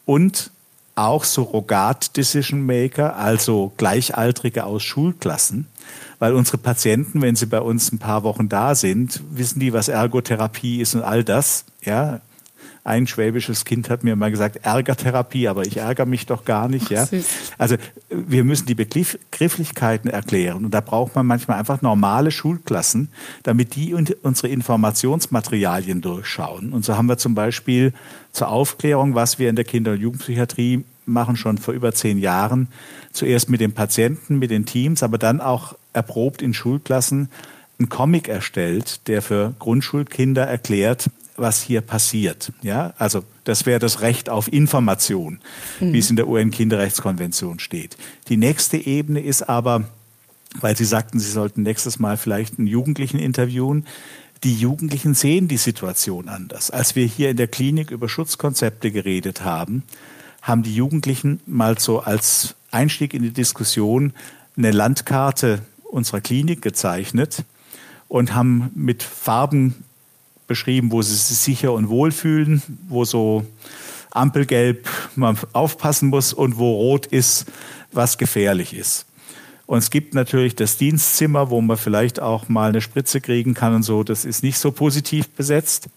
[0.05, 0.51] Und
[0.95, 5.67] auch Surrogat Decision Maker, also Gleichaltrige aus Schulklassen,
[6.19, 9.87] weil unsere Patienten, wenn sie bei uns ein paar Wochen da sind, wissen die, was
[9.87, 11.65] Ergotherapie ist und all das.
[11.83, 12.21] Ja,
[12.83, 16.89] ein schwäbisches Kind hat mir mal gesagt, Ärgertherapie, aber ich ärgere mich doch gar nicht.
[16.89, 17.07] Ja?
[17.59, 17.75] Also
[18.09, 23.09] wir müssen die Begrifflichkeiten erklären und da braucht man manchmal einfach normale Schulklassen,
[23.43, 26.73] damit die unsere Informationsmaterialien durchschauen.
[26.73, 27.93] Und so haben wir zum Beispiel
[28.31, 32.67] zur Aufklärung, was wir in der Kinder- und Jugendpsychiatrie machen, schon vor über zehn Jahren,
[33.11, 37.29] zuerst mit den Patienten, mit den Teams, aber dann auch erprobt in Schulklassen
[37.79, 42.51] einen Comic erstellt, der für Grundschulkinder erklärt, was hier passiert.
[42.61, 45.39] Ja, also das wäre das Recht auf Information,
[45.79, 45.93] mhm.
[45.93, 47.97] wie es in der UN-Kinderrechtskonvention steht.
[48.29, 49.85] Die nächste Ebene ist aber,
[50.59, 53.87] weil Sie sagten, Sie sollten nächstes Mal vielleicht einen Jugendlichen interviewen.
[54.43, 56.71] Die Jugendlichen sehen die Situation anders.
[56.71, 59.83] Als wir hier in der Klinik über Schutzkonzepte geredet haben,
[60.41, 64.13] haben die Jugendlichen mal so als Einstieg in die Diskussion
[64.57, 67.43] eine Landkarte unserer Klinik gezeichnet
[68.07, 69.83] und haben mit Farben
[70.47, 73.45] beschrieben, wo sie sich sicher und wohl fühlen, wo so
[74.11, 77.45] Ampelgelb man aufpassen muss und wo rot ist,
[77.93, 79.05] was gefährlich ist.
[79.65, 83.75] Und es gibt natürlich das Dienstzimmer, wo man vielleicht auch mal eine Spritze kriegen kann
[83.75, 84.03] und so.
[84.03, 85.87] Das ist nicht so positiv besetzt.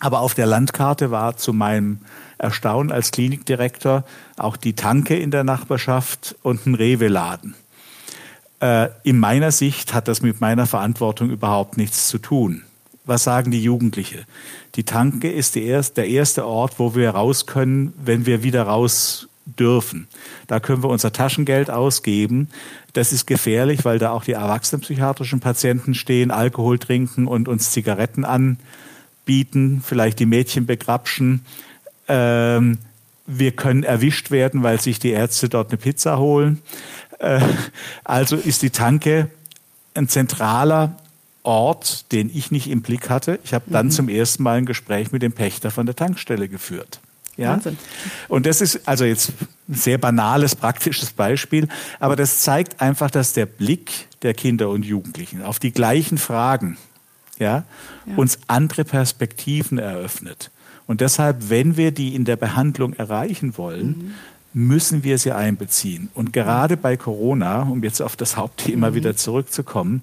[0.00, 2.00] Aber auf der Landkarte war zu meinem
[2.38, 4.04] Erstaunen als Klinikdirektor
[4.36, 7.54] auch die Tanke in der Nachbarschaft und ein Rewe-Laden.
[8.60, 12.62] Äh, in meiner Sicht hat das mit meiner Verantwortung überhaupt nichts zu tun.
[13.04, 14.24] Was sagen die Jugendliche?
[14.74, 19.28] Die Tanke ist erst, der erste Ort, wo wir raus können, wenn wir wieder raus
[19.46, 20.08] dürfen.
[20.46, 22.48] Da können wir unser Taschengeld ausgeben.
[22.92, 28.26] Das ist gefährlich, weil da auch die erwachsenenpsychiatrischen Patienten stehen, Alkohol trinken und uns Zigaretten
[28.26, 31.46] anbieten, vielleicht die Mädchen begrapschen.
[32.08, 32.78] Ähm,
[33.26, 36.62] wir können erwischt werden, weil sich die Ärzte dort eine Pizza holen.
[37.18, 37.40] Äh,
[38.04, 39.30] also ist die Tanke
[39.94, 40.96] ein zentraler
[41.42, 43.38] Ort, den ich nicht im Blick hatte.
[43.44, 43.90] Ich habe dann mhm.
[43.90, 47.00] zum ersten Mal ein Gespräch mit dem Pächter von der Tankstelle geführt.
[47.36, 47.52] Ja?
[47.52, 47.78] Wahnsinn.
[48.28, 49.32] Und das ist also jetzt
[49.68, 51.68] ein sehr banales, praktisches Beispiel,
[52.00, 56.76] aber das zeigt einfach, dass der Blick der Kinder und Jugendlichen auf die gleichen Fragen
[57.38, 57.64] ja,
[58.06, 58.16] ja.
[58.16, 60.50] uns andere Perspektiven eröffnet.
[60.88, 64.14] Und deshalb, wenn wir die in der Behandlung erreichen wollen, mhm
[64.54, 66.08] müssen wir sie einbeziehen.
[66.14, 68.94] Und gerade bei Corona, um jetzt auf das Hauptthema mhm.
[68.94, 70.02] wieder zurückzukommen,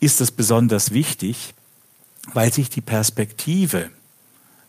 [0.00, 1.54] ist es besonders wichtig,
[2.32, 3.90] weil sich die Perspektive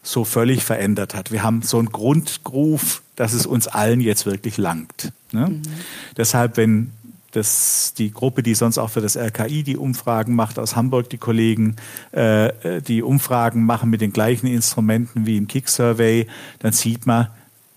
[0.01, 1.31] so völlig verändert hat.
[1.31, 5.11] Wir haben so einen Grundgruf, dass es uns allen jetzt wirklich langt.
[5.31, 5.49] Ne?
[5.49, 5.61] Mhm.
[6.15, 6.91] Deshalb, wenn
[7.35, 11.17] das, die Gruppe, die sonst auch für das RKI die Umfragen macht, aus Hamburg die
[11.17, 11.75] Kollegen,
[12.11, 16.27] äh, die Umfragen machen mit den gleichen Instrumenten wie im Kick-Survey,
[16.59, 17.27] dann sieht man,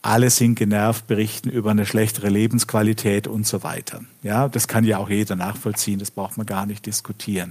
[0.01, 4.01] alle sind genervt, berichten über eine schlechtere Lebensqualität und so weiter.
[4.23, 7.51] Ja, das kann ja auch jeder nachvollziehen, das braucht man gar nicht diskutieren.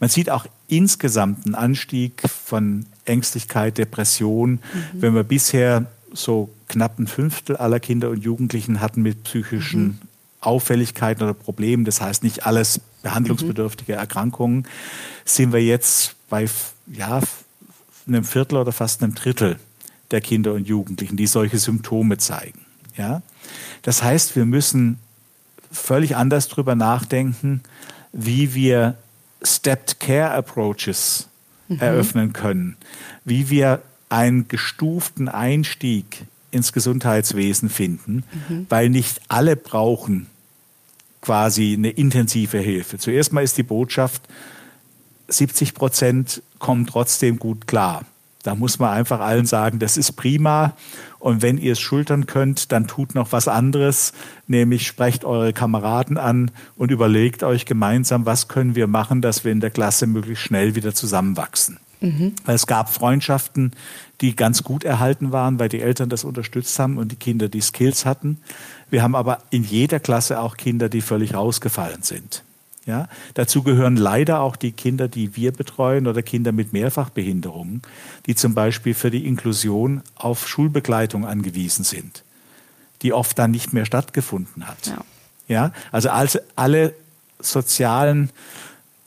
[0.00, 4.50] Man sieht auch insgesamt einen Anstieg von Ängstlichkeit, Depression.
[4.52, 4.60] Mhm.
[4.94, 9.98] Wenn wir bisher so knapp ein Fünftel aller Kinder und Jugendlichen hatten mit psychischen mhm.
[10.40, 13.98] Auffälligkeiten oder Problemen, das heißt nicht alles behandlungsbedürftige mhm.
[13.98, 14.68] Erkrankungen,
[15.24, 16.48] sind wir jetzt bei
[16.86, 17.20] ja,
[18.06, 19.58] einem Viertel oder fast einem Drittel
[20.10, 22.64] der Kinder und Jugendlichen, die solche Symptome zeigen.
[22.96, 23.22] Ja?
[23.82, 24.98] Das heißt, wir müssen
[25.70, 27.62] völlig anders darüber nachdenken,
[28.12, 28.96] wie wir
[29.42, 31.28] Stepped Care Approaches
[31.68, 31.78] mhm.
[31.80, 32.76] eröffnen können,
[33.24, 38.66] wie wir einen gestuften Einstieg ins Gesundheitswesen finden, mhm.
[38.68, 40.26] weil nicht alle brauchen
[41.20, 42.98] quasi eine intensive Hilfe.
[42.98, 44.22] Zuerst mal ist die Botschaft,
[45.28, 48.04] 70 Prozent kommen trotzdem gut klar.
[48.42, 50.74] Da muss man einfach allen sagen, das ist prima.
[51.18, 54.12] Und wenn ihr es schultern könnt, dann tut noch was anderes,
[54.46, 59.52] nämlich sprecht eure Kameraden an und überlegt euch gemeinsam, was können wir machen, dass wir
[59.52, 61.78] in der Klasse möglichst schnell wieder zusammenwachsen.
[62.00, 62.34] Mhm.
[62.46, 63.72] Es gab Freundschaften,
[64.20, 67.60] die ganz gut erhalten waren, weil die Eltern das unterstützt haben und die Kinder die
[67.60, 68.38] Skills hatten.
[68.90, 72.42] Wir haben aber in jeder Klasse auch Kinder, die völlig rausgefallen sind.
[72.86, 77.82] Ja, dazu gehören leider auch die Kinder, die wir betreuen oder Kinder mit Mehrfachbehinderungen,
[78.24, 82.24] die zum Beispiel für die Inklusion auf Schulbegleitung angewiesen sind,
[83.02, 84.86] die oft dann nicht mehr stattgefunden hat.
[84.86, 85.04] Ja,
[85.48, 86.08] ja also
[86.56, 86.94] alle
[87.40, 88.30] sozialen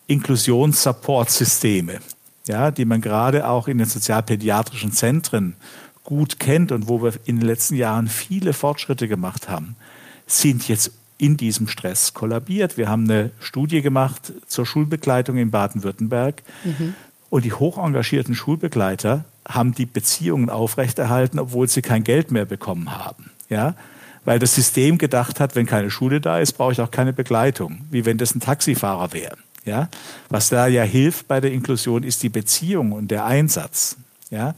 [0.06, 2.01] Inklusions-Support-Systeme,
[2.47, 5.56] ja, die man gerade auch in den sozialpädiatrischen Zentren
[6.04, 9.75] gut kennt und wo wir in den letzten Jahren viele Fortschritte gemacht haben,
[10.25, 12.77] sind jetzt in diesem Stress kollabiert.
[12.77, 16.41] Wir haben eine Studie gemacht zur Schulbegleitung in Baden-Württemberg.
[16.63, 16.95] Mhm.
[17.30, 22.97] Und die hoch engagierten Schulbegleiter haben die Beziehungen aufrechterhalten, obwohl sie kein Geld mehr bekommen
[22.97, 23.30] haben.
[23.49, 23.75] Ja?
[24.25, 27.86] Weil das System gedacht hat, wenn keine Schule da ist, brauche ich auch keine Begleitung.
[27.91, 29.38] Wie wenn das ein Taxifahrer wäre.
[29.65, 29.89] Ja?
[30.30, 33.97] Was da ja hilft bei der Inklusion, ist die Beziehung und der Einsatz.
[34.30, 34.56] Ja?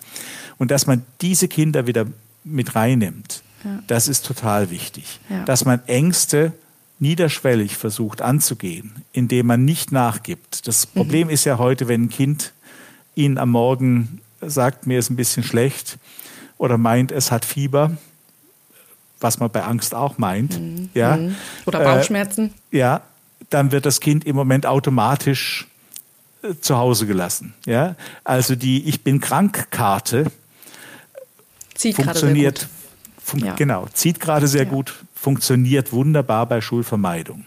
[0.57, 2.05] Und dass man diese Kinder wieder
[2.43, 3.43] mit reinnimmt.
[3.87, 5.19] Das ist total wichtig.
[5.29, 5.43] Ja.
[5.45, 6.51] Dass man Ängste
[6.99, 10.67] niederschwellig versucht anzugehen, indem man nicht nachgibt.
[10.67, 10.99] Das mhm.
[10.99, 12.53] Problem ist ja heute, wenn ein Kind
[13.15, 15.97] Ihnen am Morgen sagt, mir ist ein bisschen schlecht
[16.57, 17.97] oder meint, es hat Fieber,
[19.19, 20.59] was man bei Angst auch meint.
[20.59, 20.89] Mhm.
[20.93, 21.17] Ja.
[21.17, 21.35] Mhm.
[21.65, 22.53] Oder Bauchschmerzen.
[22.71, 23.01] Äh, ja,
[23.49, 25.67] dann wird das Kind im Moment automatisch
[26.41, 27.53] äh, zu Hause gelassen.
[27.65, 27.95] Ja.
[28.23, 30.31] Also die Ich bin krank Karte
[31.75, 32.67] Zieht funktioniert
[33.37, 33.53] ja.
[33.55, 34.69] Genau, zieht gerade sehr ja.
[34.69, 37.45] gut, funktioniert wunderbar bei Schulvermeidung.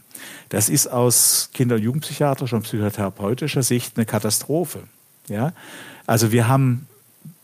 [0.49, 4.81] Das ist aus Kinder- und Jugendpsychiatrischer und psychotherapeutischer Sicht eine Katastrophe.
[5.29, 5.53] Ja?
[6.07, 6.87] Also wir haben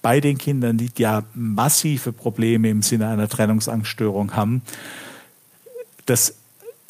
[0.01, 4.62] bei den Kindern, die ja massive Probleme im Sinne einer Trennungsangststörung haben,
[6.07, 6.35] das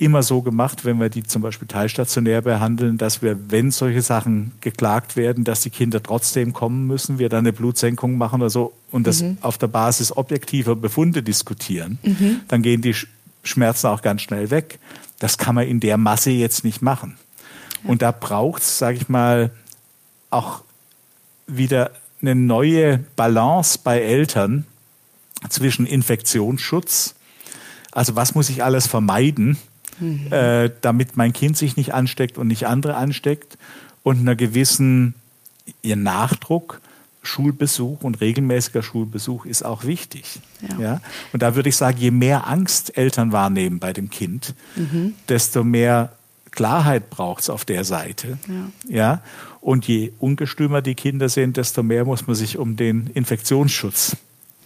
[0.03, 4.53] immer so gemacht, wenn wir die zum Beispiel teilstationär behandeln, dass wir, wenn solche Sachen
[4.61, 8.73] geklagt werden, dass die Kinder trotzdem kommen müssen, wir dann eine Blutsenkung machen oder so
[8.91, 9.39] und das mhm.
[9.41, 12.41] auf der Basis objektiver Befunde diskutieren, mhm.
[12.49, 12.95] dann gehen die
[13.45, 14.79] Schmerzen auch ganz schnell weg.
[15.19, 17.17] Das kann man in der Masse jetzt nicht machen.
[17.85, 17.91] Ja.
[17.91, 19.53] Und da braucht es, sage ich mal,
[20.31, 20.63] auch
[21.47, 24.65] wieder eine neue Balance bei Eltern
[25.49, 27.15] zwischen Infektionsschutz,
[27.93, 29.59] also was muss ich alles vermeiden,
[30.01, 30.33] mhm.
[30.33, 33.59] äh, damit mein Kind sich nicht ansteckt und nicht andere ansteckt
[34.03, 35.15] und einer gewissen
[35.83, 36.81] ihr Nachdruck.
[37.25, 40.41] Schulbesuch und regelmäßiger Schulbesuch ist auch wichtig.
[40.69, 40.81] Ja.
[40.81, 41.01] ja?
[41.33, 45.15] Und da würde ich sagen, je mehr Angst Eltern wahrnehmen bei dem Kind, mhm.
[45.29, 46.11] desto mehr
[46.51, 48.39] Klarheit braucht es auf der Seite.
[48.49, 48.89] Ja.
[48.89, 49.23] ja.
[49.61, 54.17] Und je ungestümer die Kinder sind, desto mehr muss man sich um den Infektionsschutz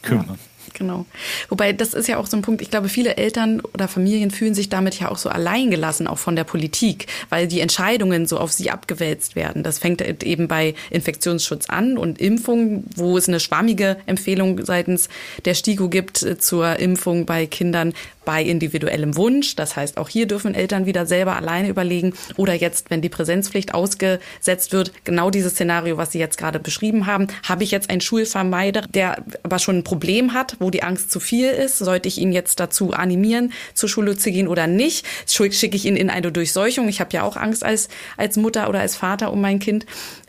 [0.01, 0.27] kümmern.
[0.31, 0.56] Ja.
[0.79, 1.07] Genau.
[1.49, 4.55] Wobei, das ist ja auch so ein Punkt, ich glaube, viele Eltern oder Familien fühlen
[4.55, 8.53] sich damit ja auch so alleingelassen, auch von der Politik, weil die Entscheidungen so auf
[8.53, 9.63] sie abgewälzt werden.
[9.63, 15.09] Das fängt eben bei Infektionsschutz an und Impfung, wo es eine schwammige Empfehlung seitens
[15.47, 17.95] der STIKO gibt äh, zur Impfung bei Kindern
[18.27, 19.57] bei individuellem Wunsch.
[19.57, 22.13] Das heißt, auch hier dürfen Eltern wieder selber alleine überlegen.
[22.37, 27.07] Oder jetzt, wenn die Präsenzpflicht ausgesetzt wird, genau dieses Szenario, was Sie jetzt gerade beschrieben
[27.07, 27.29] haben.
[27.49, 31.21] Habe ich jetzt einen Schulvermeider, der aber schon ein Problem hat, wo die Angst zu
[31.21, 31.79] viel ist?
[31.79, 35.07] Sollte ich ihn jetzt dazu animieren, zur Schule zu gehen oder nicht?
[35.27, 36.89] Schicke ich ihn in eine Durchseuchung?
[36.89, 39.87] Ich habe ja auch Angst als, als Mutter oder als Vater um mein Kind.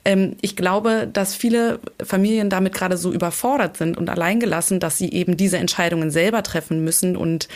[0.07, 5.11] Ähm, ich glaube, dass viele Familien damit gerade so überfordert sind und alleingelassen, dass sie
[5.11, 7.49] eben diese Entscheidungen selber treffen müssen und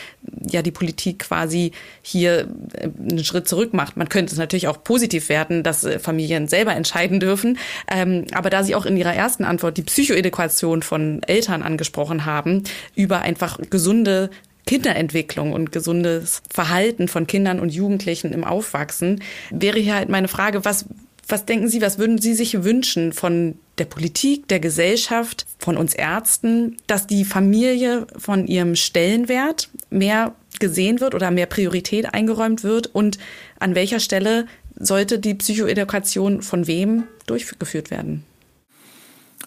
[0.46, 3.96] ja die Politik quasi hier äh, einen Schritt zurück macht.
[3.96, 7.58] Man könnte es natürlich auch positiv werten, dass äh, Familien selber entscheiden dürfen.
[7.90, 12.64] Ähm, aber da Sie auch in Ihrer ersten Antwort die Psychoedukation von Eltern angesprochen haben,
[12.94, 14.28] über einfach gesunde
[14.66, 20.66] Kinderentwicklung und gesundes Verhalten von Kindern und Jugendlichen im Aufwachsen, wäre hier halt meine Frage,
[20.66, 20.84] was,
[21.28, 25.94] was denken Sie, was würden Sie sich wünschen von der Politik, der Gesellschaft, von uns
[25.94, 32.88] Ärzten, dass die Familie von ihrem Stellenwert mehr gesehen wird oder mehr Priorität eingeräumt wird
[32.88, 33.18] und
[33.58, 38.24] an welcher Stelle sollte die Psychoedukation von wem durchgeführt werden?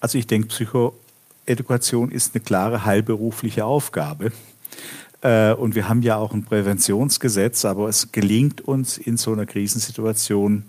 [0.01, 4.31] Also ich denke, Psychoedukation ist eine klare heilberufliche Aufgabe.
[5.21, 9.45] Äh, und wir haben ja auch ein Präventionsgesetz, aber es gelingt uns in so einer
[9.45, 10.63] Krisensituation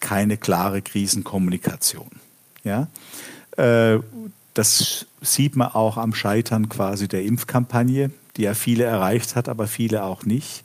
[0.00, 2.10] keine klare Krisenkommunikation.
[2.64, 2.88] Ja?
[3.56, 4.00] Äh,
[4.54, 9.66] das sieht man auch am Scheitern quasi der Impfkampagne, die ja viele erreicht hat, aber
[9.66, 10.62] viele auch nicht.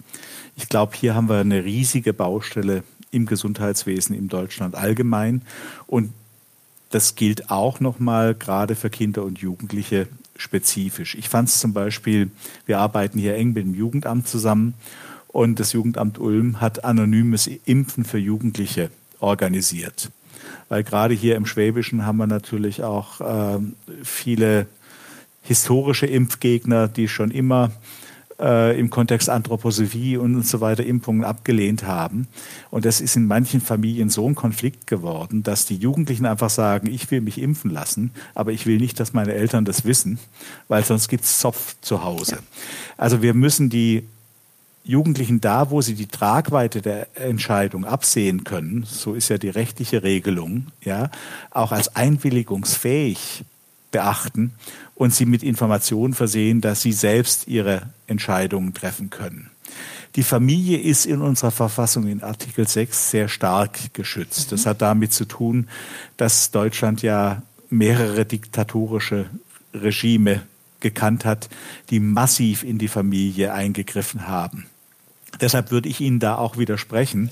[0.55, 5.41] Ich glaube, hier haben wir eine riesige Baustelle im Gesundheitswesen in Deutschland allgemein.
[5.87, 6.13] Und
[6.89, 11.15] das gilt auch nochmal gerade für Kinder und Jugendliche spezifisch.
[11.15, 12.31] Ich fand es zum Beispiel,
[12.65, 14.73] wir arbeiten hier eng mit dem Jugendamt zusammen
[15.27, 18.89] und das Jugendamt Ulm hat anonymes Impfen für Jugendliche
[19.21, 20.11] organisiert.
[20.69, 23.59] Weil gerade hier im Schwäbischen haben wir natürlich auch äh,
[24.03, 24.67] viele
[25.41, 27.71] historische Impfgegner, die schon immer
[28.41, 32.27] äh, im Kontext Anthroposophie und so weiter Impfungen abgelehnt haben.
[32.69, 36.87] Und das ist in manchen Familien so ein Konflikt geworden, dass die Jugendlichen einfach sagen,
[36.87, 40.19] ich will mich impfen lassen, aber ich will nicht, dass meine Eltern das wissen,
[40.67, 42.39] weil sonst gibt es Zopf zu Hause.
[42.97, 44.03] Also wir müssen die
[44.91, 50.03] Jugendlichen da, wo sie die Tragweite der Entscheidung absehen können, so ist ja die rechtliche
[50.03, 51.09] Regelung, ja,
[51.49, 53.45] auch als einwilligungsfähig
[53.91, 54.51] beachten
[54.93, 59.49] und sie mit Informationen versehen, dass sie selbst ihre Entscheidungen treffen können.
[60.17, 64.51] Die Familie ist in unserer Verfassung in Artikel 6 sehr stark geschützt.
[64.51, 65.69] Das hat damit zu tun,
[66.17, 69.29] dass Deutschland ja mehrere diktatorische
[69.73, 70.41] Regime
[70.81, 71.47] gekannt hat,
[71.91, 74.65] die massiv in die Familie eingegriffen haben.
[75.39, 77.29] Deshalb würde ich Ihnen da auch widersprechen.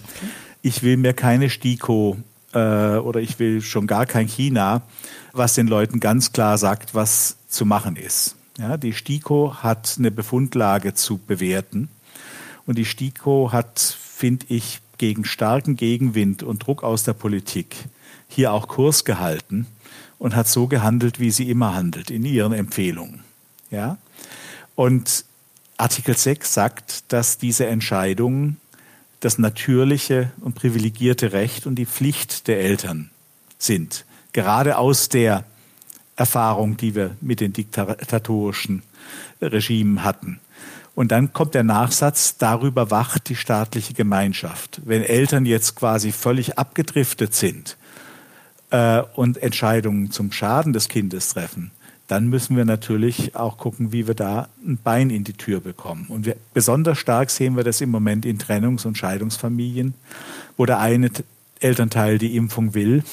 [0.61, 2.17] Ich will mir keine STIKO
[2.53, 2.57] äh,
[2.97, 4.81] oder ich will schon gar kein China,
[5.33, 8.35] was den Leuten ganz klar sagt, was zu machen ist.
[8.57, 11.89] Ja, die STIKO hat eine Befundlage zu bewerten
[12.65, 17.87] und die STIKO hat, finde ich, gegen starken Gegenwind und Druck aus der Politik
[18.27, 19.65] hier auch Kurs gehalten
[20.17, 23.23] und hat so gehandelt, wie sie immer handelt in ihren Empfehlungen.
[23.71, 23.97] Ja?
[24.75, 25.25] Und
[25.79, 28.57] Artikel 6 sagt, dass diese Entscheidungen
[29.21, 33.09] das natürliche und privilegierte Recht und die Pflicht der Eltern
[33.57, 34.05] sind.
[34.33, 35.45] Gerade aus der
[36.17, 38.83] Erfahrung, die wir mit den diktatorischen
[39.41, 40.39] Regimen hatten.
[40.95, 44.81] Und dann kommt der Nachsatz, darüber wacht die staatliche Gemeinschaft.
[44.83, 47.77] Wenn Eltern jetzt quasi völlig abgedriftet sind
[48.71, 51.71] äh, und Entscheidungen zum Schaden des Kindes treffen,
[52.09, 56.07] dann müssen wir natürlich auch gucken, wie wir da ein Bein in die Tür bekommen.
[56.09, 59.93] Und wir, besonders stark sehen wir das im Moment in Trennungs- und Scheidungsfamilien,
[60.57, 61.11] wo der eine
[61.59, 63.03] Elternteil die Impfung will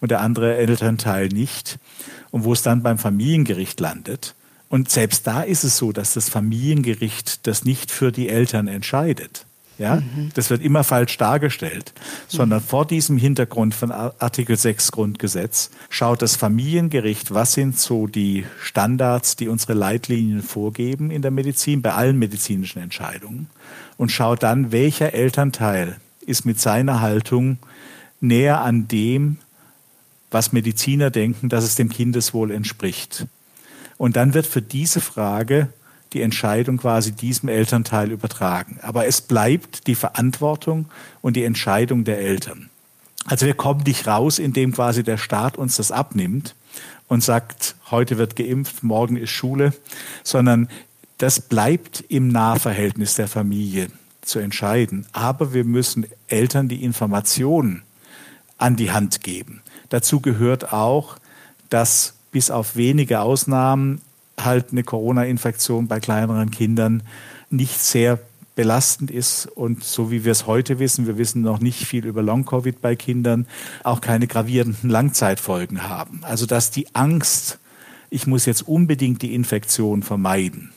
[0.00, 1.78] und der andere Elternteil nicht
[2.32, 4.34] und wo es dann beim Familiengericht landet.
[4.68, 9.46] Und selbst da ist es so, dass das Familiengericht das nicht für die Eltern entscheidet.
[9.80, 10.28] Ja, mhm.
[10.34, 11.94] das wird immer falsch dargestellt,
[12.28, 12.66] sondern mhm.
[12.66, 19.36] vor diesem Hintergrund von Artikel 6 Grundgesetz schaut das Familiengericht, was sind so die Standards,
[19.36, 23.48] die unsere Leitlinien vorgeben in der Medizin, bei allen medizinischen Entscheidungen
[23.96, 27.56] und schaut dann, welcher Elternteil ist mit seiner Haltung
[28.20, 29.38] näher an dem,
[30.30, 33.24] was Mediziner denken, dass es dem Kindeswohl entspricht.
[33.96, 35.70] Und dann wird für diese Frage
[36.12, 38.78] die Entscheidung quasi diesem Elternteil übertragen.
[38.82, 40.86] Aber es bleibt die Verantwortung
[41.20, 42.68] und die Entscheidung der Eltern.
[43.26, 46.54] Also wir kommen nicht raus, indem quasi der Staat uns das abnimmt
[47.08, 49.72] und sagt, heute wird geimpft, morgen ist Schule,
[50.22, 50.68] sondern
[51.18, 53.88] das bleibt im Nahverhältnis der Familie
[54.22, 55.06] zu entscheiden.
[55.12, 57.82] Aber wir müssen Eltern die Informationen
[58.58, 59.62] an die Hand geben.
[59.90, 61.16] Dazu gehört auch,
[61.68, 64.00] dass bis auf wenige Ausnahmen
[64.44, 67.02] halt eine Corona-Infektion bei kleineren Kindern
[67.50, 68.18] nicht sehr
[68.54, 72.22] belastend ist und so wie wir es heute wissen, wir wissen noch nicht viel über
[72.22, 73.46] Long-Covid bei Kindern,
[73.84, 76.20] auch keine gravierenden Langzeitfolgen haben.
[76.24, 77.58] Also dass die Angst,
[78.10, 80.72] ich muss jetzt unbedingt die Infektion vermeiden,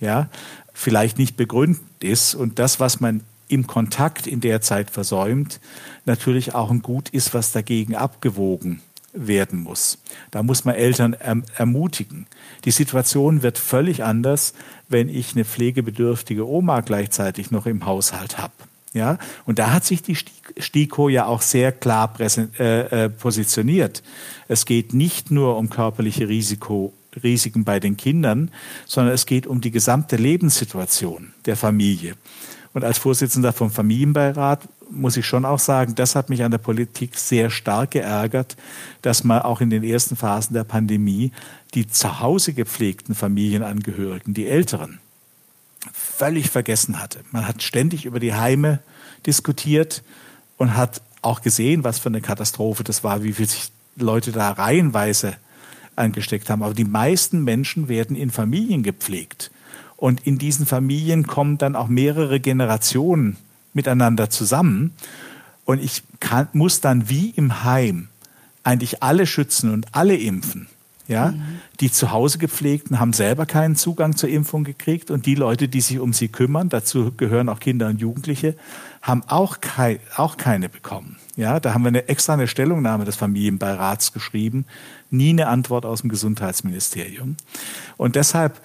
[0.00, 0.28] ja,
[0.72, 5.58] vielleicht nicht begründet ist und das, was man im Kontakt in der Zeit versäumt,
[6.04, 8.80] natürlich auch ein Gut ist, was dagegen abgewogen
[9.12, 9.98] werden muss.
[10.30, 12.26] Da muss man Eltern erm ermutigen.
[12.64, 14.54] Die Situation wird völlig anders,
[14.88, 18.52] wenn ich eine pflegebedürftige Oma gleichzeitig noch im Haushalt habe.
[18.94, 24.02] Ja, und da hat sich die STIKO ja auch sehr klar äh, äh, positioniert.
[24.48, 28.50] Es geht nicht nur um körperliche Risiko, Risiken bei den Kindern,
[28.86, 32.14] sondern es geht um die gesamte Lebenssituation der Familie.
[32.72, 36.58] Und als Vorsitzender vom Familienbeirat muss ich schon auch sagen, das hat mich an der
[36.58, 38.56] Politik sehr stark geärgert,
[39.02, 41.32] dass man auch in den ersten Phasen der Pandemie
[41.74, 45.00] die zu Hause gepflegten Familienangehörigen, die Älteren,
[45.92, 47.20] völlig vergessen hatte.
[47.30, 48.80] Man hat ständig über die Heime
[49.26, 50.02] diskutiert
[50.56, 53.48] und hat auch gesehen, was für eine Katastrophe das war, wie viele
[53.96, 55.36] Leute da reihenweise
[55.96, 56.62] angesteckt haben.
[56.62, 59.50] Aber die meisten Menschen werden in Familien gepflegt.
[59.96, 63.36] Und in diesen Familien kommen dann auch mehrere Generationen
[63.78, 64.92] miteinander zusammen.
[65.64, 68.08] Und ich kann, muss dann wie im Heim
[68.64, 70.66] eigentlich alle schützen und alle impfen.
[71.06, 71.42] Ja, mhm.
[71.80, 75.80] die zu Hause gepflegten haben selber keinen Zugang zur Impfung gekriegt und die Leute, die
[75.80, 78.56] sich um sie kümmern, dazu gehören auch Kinder und Jugendliche,
[79.00, 81.16] haben auch, kei auch keine bekommen.
[81.34, 84.66] Ja, da haben wir eine extra eine Stellungnahme des Familienbeirats geschrieben,
[85.08, 87.38] nie eine Antwort aus dem Gesundheitsministerium.
[87.96, 88.60] Und deshalb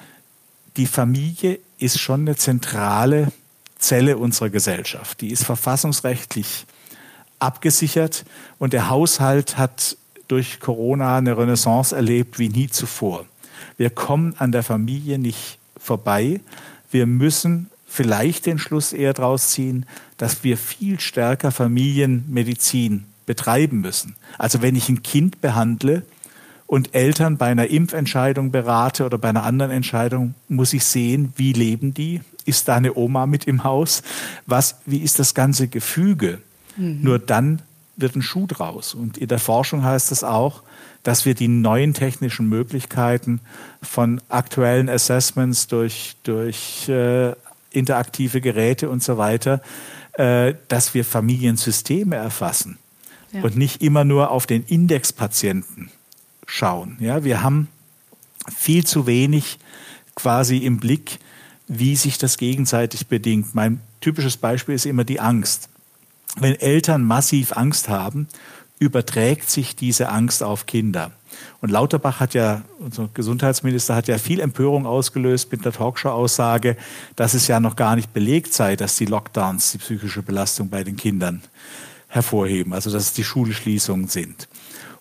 [0.76, 3.32] die Familie ist schon eine zentrale
[3.84, 5.22] Zelle unserer Gesellschaft.
[5.22, 6.66] Die ist verfassungsrechtlich
[7.40, 8.24] abgesichert
[8.58, 13.26] und der Haushalt hat durch Corona eine Renaissance erlebt wie nie zuvor.
[13.78, 16.40] Wir kommen an der Familie nicht vorbei.
[16.92, 19.86] Wir müssen vielleicht den Schluss eher daraus ziehen,
[20.18, 24.16] dass wir viel stärker Familienmedizin betreiben müssen.
[24.38, 26.04] Also wenn ich ein Kind behandle,
[26.74, 31.54] und Eltern bei einer Impfentscheidung berate oder bei einer anderen Entscheidung, muss ich sehen, wie
[31.54, 32.22] leben die?
[32.46, 34.04] Ist da eine Oma mit im Haus?
[34.46, 36.42] Was, wie ist das ganze Gefüge?
[36.78, 37.00] Mhm.
[37.02, 37.62] Nur dann
[37.96, 38.94] wird ein Schuh draus.
[38.94, 40.64] Und in der Forschung heißt es auch,
[41.04, 43.42] dass wir die neuen technischen Möglichkeiten
[43.82, 47.34] von aktuellen Assessments durch, durch äh,
[47.72, 49.62] interaktive Geräte und so weiter,
[50.14, 52.78] äh, dass wir Familiensysteme erfassen
[53.34, 53.42] ja.
[53.42, 55.92] und nicht immer nur auf den Indexpatienten
[56.46, 56.98] schauen.
[57.00, 57.68] Ja, wir haben
[58.56, 59.60] viel zu wenig
[60.16, 61.20] quasi im Blick,
[61.80, 63.56] wie sich das gegenseitig bedingt.
[63.56, 65.70] Mein typisches Beispiel ist immer die Angst.
[66.38, 68.28] Wenn Eltern massiv Angst haben,
[68.80, 71.12] überträgt sich diese Angst auf Kinder.
[71.62, 76.78] Und Lauterbach hat ja, unser Gesundheitsminister hat ja viel Empörung ausgelöst mit der Talkshow-Aussage,
[77.16, 80.84] dass es ja noch gar nicht belegt sei, dass die Lockdowns die psychische Belastung bei
[80.84, 81.42] den Kindern
[82.08, 84.48] hervorheben, also dass es die Schulschließungen sind.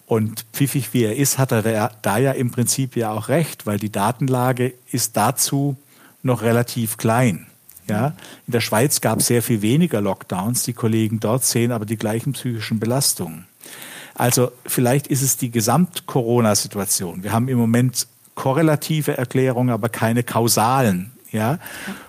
[0.06, 3.78] Und pfiffig wie er ist, hat er da ja im Prinzip ja auch recht, weil
[3.78, 5.76] die Datenlage ist dazu
[6.22, 7.46] noch relativ klein.
[7.88, 8.14] Ja,
[8.46, 10.62] in der Schweiz gab es sehr viel weniger Lockdowns.
[10.62, 13.46] Die Kollegen dort sehen aber die gleichen psychischen Belastungen.
[14.14, 17.24] Also vielleicht ist es die Gesamt-Corona-Situation.
[17.24, 21.12] Wir haben im Moment korrelative Erklärungen, aber keine kausalen.
[21.32, 21.58] Ja,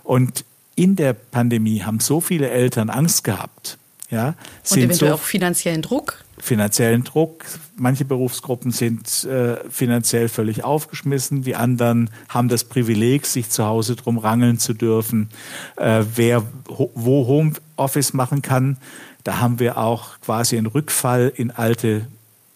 [0.03, 0.45] und
[0.76, 3.78] in der Pandemie haben so viele Eltern Angst gehabt.
[4.09, 4.36] Ja,
[4.70, 7.45] und eventuell so auch finanziellen Druck finanziellen Druck.
[7.77, 13.95] Manche Berufsgruppen sind äh, finanziell völlig aufgeschmissen, die anderen haben das Privileg, sich zu Hause
[13.95, 15.29] drum rangeln zu dürfen.
[15.77, 18.77] Äh, wer wo Homeoffice machen kann,
[19.23, 22.07] da haben wir auch quasi einen Rückfall in alte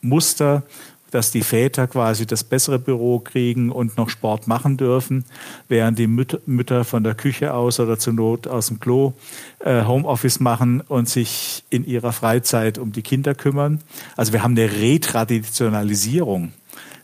[0.01, 0.63] Muster
[1.11, 5.25] dass die Väter quasi das bessere Büro kriegen und noch Sport machen dürfen,
[5.67, 9.13] während die Mütter von der Küche aus oder zur Not aus dem Klo
[9.59, 13.81] äh, Homeoffice machen und sich in ihrer Freizeit um die Kinder kümmern.
[14.15, 16.51] Also wir haben eine Retraditionalisierung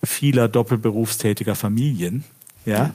[0.03, 2.23] vieler doppelberufstätiger Familien.
[2.65, 2.93] Ja,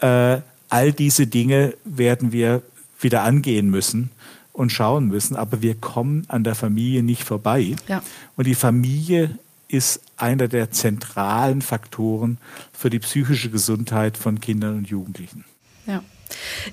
[0.00, 2.62] äh, all diese Dinge werden wir
[3.00, 4.10] wieder angehen müssen
[4.52, 7.76] und schauen müssen, aber wir kommen an der Familie nicht vorbei.
[7.88, 8.02] Ja.
[8.36, 9.38] Und die Familie
[9.68, 12.38] ist einer der zentralen Faktoren
[12.72, 15.44] für die psychische Gesundheit von Kindern und Jugendlichen.
[15.86, 16.02] Ja.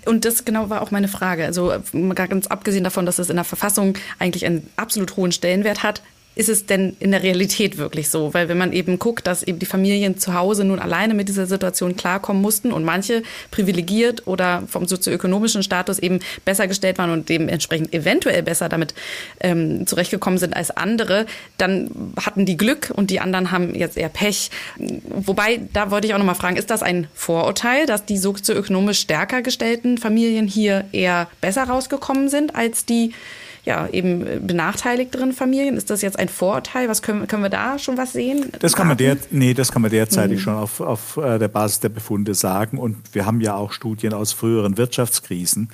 [0.05, 1.45] Und das genau war auch meine Frage.
[1.45, 1.73] Also
[2.15, 6.01] ganz abgesehen davon, dass es in der Verfassung eigentlich einen absolut hohen Stellenwert hat,
[6.35, 8.33] ist es denn in der Realität wirklich so?
[8.33, 11.45] Weil wenn man eben guckt, dass eben die Familien zu Hause nun alleine mit dieser
[11.45, 17.29] Situation klarkommen mussten und manche privilegiert oder vom sozioökonomischen Status eben besser gestellt waren und
[17.29, 18.95] dementsprechend eventuell besser damit
[19.41, 21.25] ähm, zurechtgekommen sind als andere,
[21.57, 24.49] dann hatten die Glück und die anderen haben jetzt eher Pech.
[24.77, 29.41] Wobei, da wollte ich auch nochmal fragen, ist das ein Vorurteil, dass die sozioökonomisch stärker
[29.41, 33.13] gestellten Familien hier eher besser rausgekommen sind als die
[33.63, 35.77] ja, eben benachteiligteren Familien?
[35.77, 36.89] Ist das jetzt ein Vorurteil?
[36.89, 38.51] Was können, können wir da schon was sehen?
[38.59, 40.43] Das kann man, der, nee, das kann man derzeitig hm.
[40.43, 42.77] schon auf, auf äh, der Basis der Befunde sagen.
[42.77, 45.69] Und wir haben ja auch Studien aus früheren Wirtschaftskrisen.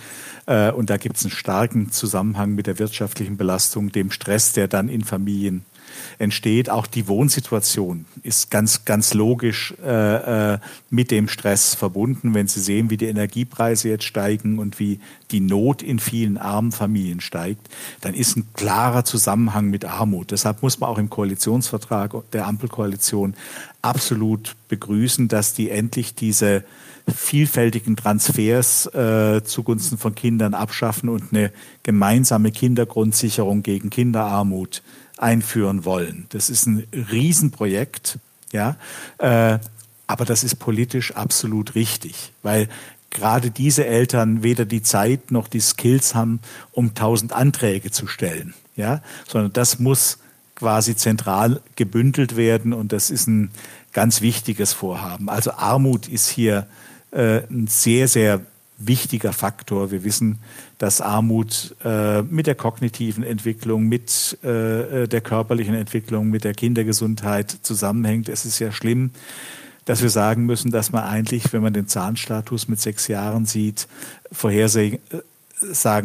[0.46, 4.68] Äh, und da gibt es einen starken Zusammenhang mit der wirtschaftlichen Belastung, dem Stress, der
[4.68, 5.66] dann in Familien
[6.18, 6.70] entsteht.
[6.70, 12.34] Auch die Wohnsituation ist ganz, ganz logisch äh, äh, mit dem Stress verbunden.
[12.34, 15.00] Wenn Sie sehen, wie die Energiepreise jetzt steigen und wie
[15.32, 17.70] die Not in vielen armen Familien steigt,
[18.02, 20.32] dann ist ein klarer Zusammenhang mit Armut.
[20.32, 23.36] Deshalb muss man auch im Koalitionsvertrag der Ampelkoalition
[23.82, 26.64] absolut begrüßen, dass die endlich diese
[27.08, 31.52] vielfältigen Transfers äh, zugunsten von Kindern abschaffen und eine
[31.84, 34.84] gemeinsame Kindergrundsicherung gegen Kinderarmut
[35.20, 36.26] einführen wollen.
[36.30, 38.20] Das ist ein Riesenprojekt,
[38.52, 38.78] ja,
[39.20, 39.60] äh,
[40.08, 42.68] aber das ist politisch absolut richtig, weil
[43.12, 46.40] gerade diese Eltern weder die Zeit noch die Skills haben,
[46.72, 50.20] um tausend Anträge zu stellen, ja, sondern das muss
[50.56, 53.52] quasi zentral gebündelt werden und das ist ein
[53.94, 55.30] ganz wichtiges Vorhaben.
[55.30, 56.68] Also Armut ist hier
[57.12, 58.42] äh, ein sehr, sehr
[58.78, 59.92] wichtiger Faktor.
[59.92, 60.40] Wir wissen,
[60.80, 67.52] dass Armut äh, mit der kognitiven Entwicklung, mit äh, der körperlichen Entwicklung, mit der Kindergesundheit
[67.62, 68.30] zusammenhängt.
[68.30, 69.12] Es ist ja schlimm,
[69.86, 73.88] dass wir sagen müssen, dass man eigentlich, wenn man den Zahnstatus mit sechs Jahren sieht,
[74.32, 75.00] vorhersagen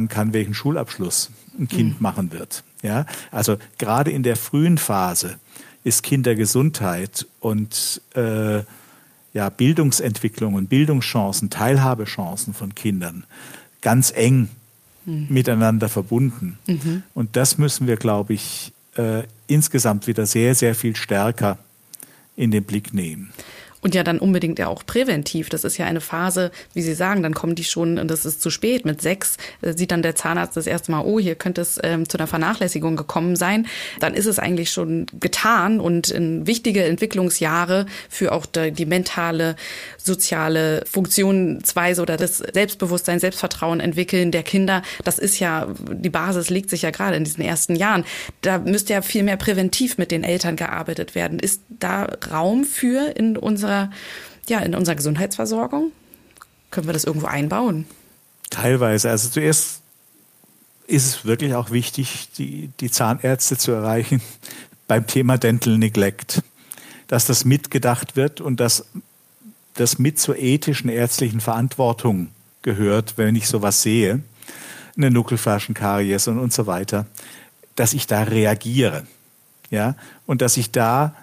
[0.09, 2.03] kann, welchen Schulabschluss ein Kind mhm.
[2.03, 2.65] machen wird.
[2.83, 5.39] Ja, also gerade in der frühen Phase
[5.85, 8.63] ist Kindergesundheit und äh,
[9.33, 13.25] ja, Bildungsentwicklung und Bildungschancen, Teilhabechancen von Kindern
[13.85, 14.49] ganz eng
[15.05, 15.27] mhm.
[15.29, 16.59] miteinander verbunden.
[16.67, 17.03] Mhm.
[17.15, 21.59] Und das müssen wir, glaube ich, äh, insgesamt wieder sehr, sehr viel stärker
[22.37, 23.33] in den Blick nehmen.
[23.85, 25.51] Und ja dann unbedingt ja auch präventiv.
[25.51, 28.49] Das ist ja eine Phase, wie Sie sagen, dann kommen die schon, das ist zu
[28.49, 28.87] spät.
[28.87, 32.09] Mit sechs äh, sieht dann der Zahnarzt das erste Mal, oh, hier könnte es ähm,
[32.09, 33.67] zu einer Vernachlässigung gekommen sein.
[34.01, 39.55] Dann ist es eigentlich schon getan und in wichtige Entwicklungsjahre für auch die, die mentale,
[39.99, 44.81] soziale Funktionsweise oder das Selbstbewusstsein, Selbstvertrauen entwickeln der Kinder.
[45.05, 48.07] Das ist ja, die Basis legt sich ja gerade in diesen ersten Jahren.
[48.41, 51.39] Da müsste ja viel mehr präventiv mit den Eltern gearbeitet werden.
[51.39, 53.91] Ist da Raum für in unserer unserer,
[54.49, 55.93] ja, in unserer Gesundheitsversorgung?
[56.71, 57.87] Können wir das irgendwo einbauen?
[58.51, 59.11] Teilweise.
[59.11, 59.81] Also zuerst
[60.87, 64.21] ist es wirklich auch wichtig, die, die Zahnärzte zu erreichen
[64.89, 66.43] beim Thema Dental Neglect.
[67.09, 68.87] Dass das mitgedacht wird und dass
[69.75, 72.29] das mit zur ethischen ärztlichen Verantwortung
[72.63, 74.23] gehört, wenn ich sowas sehe,
[74.97, 77.07] eine Nuckelflaschenkaries und, und so weiter,
[77.77, 79.05] dass ich da reagiere.
[79.71, 79.97] Ja,
[80.27, 81.15] und dass ich da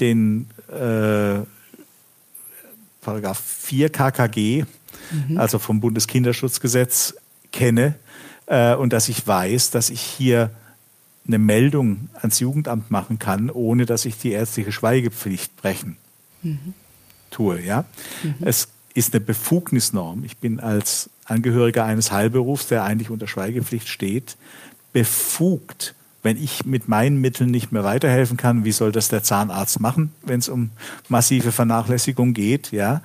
[0.00, 1.44] den äh,
[3.02, 4.64] Paragraph 4 KKG,
[5.10, 5.38] mhm.
[5.38, 7.14] also vom Bundeskinderschutzgesetz,
[7.50, 7.96] kenne
[8.46, 10.50] äh, und dass ich weiß, dass ich hier
[11.26, 15.96] eine Meldung ans Jugendamt machen kann, ohne dass ich die ärztliche Schweigepflicht brechen
[16.42, 16.74] mhm.
[17.30, 17.60] tue.
[17.60, 17.84] Ja?
[18.22, 18.34] Mhm.
[18.40, 20.24] Es ist eine Befugnisnorm.
[20.24, 24.36] Ich bin als Angehöriger eines Heilberufs, der eigentlich unter Schweigepflicht steht,
[24.92, 29.80] befugt, wenn ich mit meinen Mitteln nicht mehr weiterhelfen kann, wie soll das der Zahnarzt
[29.80, 30.70] machen, wenn es um
[31.08, 33.02] massive Vernachlässigung geht, ja,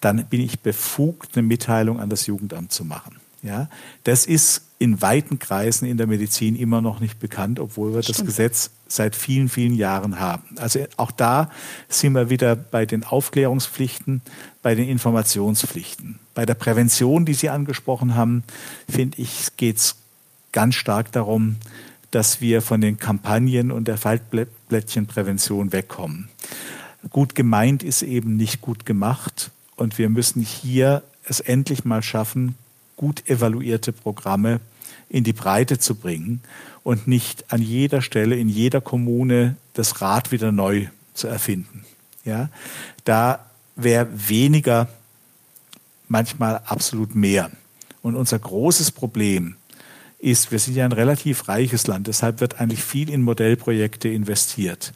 [0.00, 3.16] dann bin ich befugt, eine Mitteilung an das Jugendamt zu machen.
[3.42, 3.68] Ja,
[4.02, 8.18] das ist in weiten Kreisen in der Medizin immer noch nicht bekannt, obwohl wir Stimmt.
[8.18, 10.56] das Gesetz seit vielen, vielen Jahren haben.
[10.56, 11.50] Also auch da
[11.88, 14.22] sind wir wieder bei den Aufklärungspflichten,
[14.62, 16.18] bei den Informationspflichten.
[16.34, 18.44] Bei der Prävention, die Sie angesprochen haben,
[18.88, 19.96] finde ich, geht es
[20.52, 21.56] ganz stark darum,
[22.10, 26.28] dass wir von den Kampagnen und der Faltblättchenprävention wegkommen.
[27.10, 32.56] Gut gemeint ist eben nicht gut gemacht und wir müssen hier es endlich mal schaffen,
[32.96, 34.60] gut evaluierte Programme
[35.08, 36.40] in die Breite zu bringen
[36.82, 41.84] und nicht an jeder Stelle, in jeder Kommune das Rad wieder neu zu erfinden.
[42.24, 42.50] Ja,
[43.04, 43.46] da
[43.76, 44.88] wäre weniger
[46.08, 47.50] manchmal absolut mehr.
[48.02, 49.56] Und unser großes Problem
[50.18, 54.92] ist, wir sind ja ein relativ reiches Land, deshalb wird eigentlich viel in Modellprojekte investiert.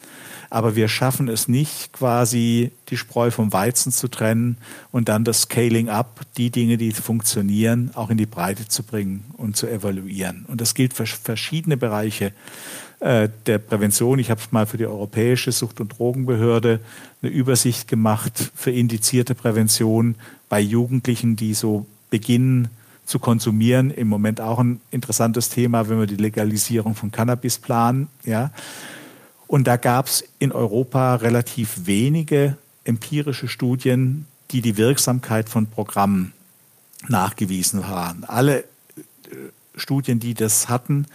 [0.51, 4.59] Aber wir schaffen es nicht, quasi die Spreu vom Weizen zu trennen
[4.91, 9.25] und dann das Scaling up, die Dinge, die funktionieren, auch in die Breite zu bringen
[9.39, 10.45] und zu evaluieren.
[10.49, 12.33] Und das gilt für verschiedene Bereiche
[13.01, 14.19] äh, der Prävention.
[14.19, 16.81] Ich habe mal für die Europäische Sucht- und Drogenbehörde
[17.23, 20.17] eine Übersicht gemacht für indizierte Prävention
[20.51, 22.69] bei Jugendlichen, die so beginnen,
[23.05, 23.91] zu konsumieren.
[23.91, 28.09] Im Moment auch ein interessantes Thema, wenn wir die Legalisierung von Cannabis planen.
[28.25, 28.51] Ja.
[29.47, 36.33] Und da gab es in Europa relativ wenige empirische Studien, die die Wirksamkeit von Programmen
[37.09, 38.25] nachgewiesen haben.
[38.25, 38.65] Alle äh,
[39.77, 41.07] Studien, die das hatten,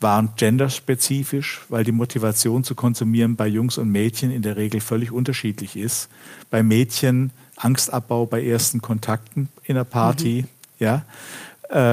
[0.00, 5.12] waren genderspezifisch, weil die Motivation zu konsumieren bei Jungs und Mädchen in der Regel völlig
[5.12, 6.08] unterschiedlich ist.
[6.50, 10.48] Bei Mädchen Angstabbau bei ersten Kontakten in der Party, mhm.
[10.84, 11.04] Ja.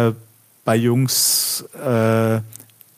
[0.10, 0.14] Äh,
[0.64, 2.42] bei Jungs äh,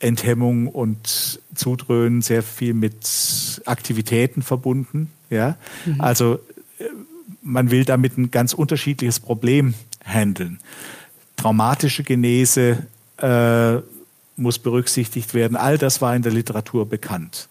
[0.00, 5.56] Enthemmung und Zudröhnen sehr viel mit Aktivitäten verbunden, ja.
[5.86, 6.00] Mhm.
[6.00, 6.40] Also
[6.78, 6.84] äh,
[7.42, 9.74] man will damit ein ganz unterschiedliches Problem
[10.04, 10.58] handeln.
[11.36, 12.86] Traumatische Genese
[13.18, 13.76] äh,
[14.36, 15.56] muss berücksichtigt werden.
[15.56, 17.48] All das war in der Literatur bekannt.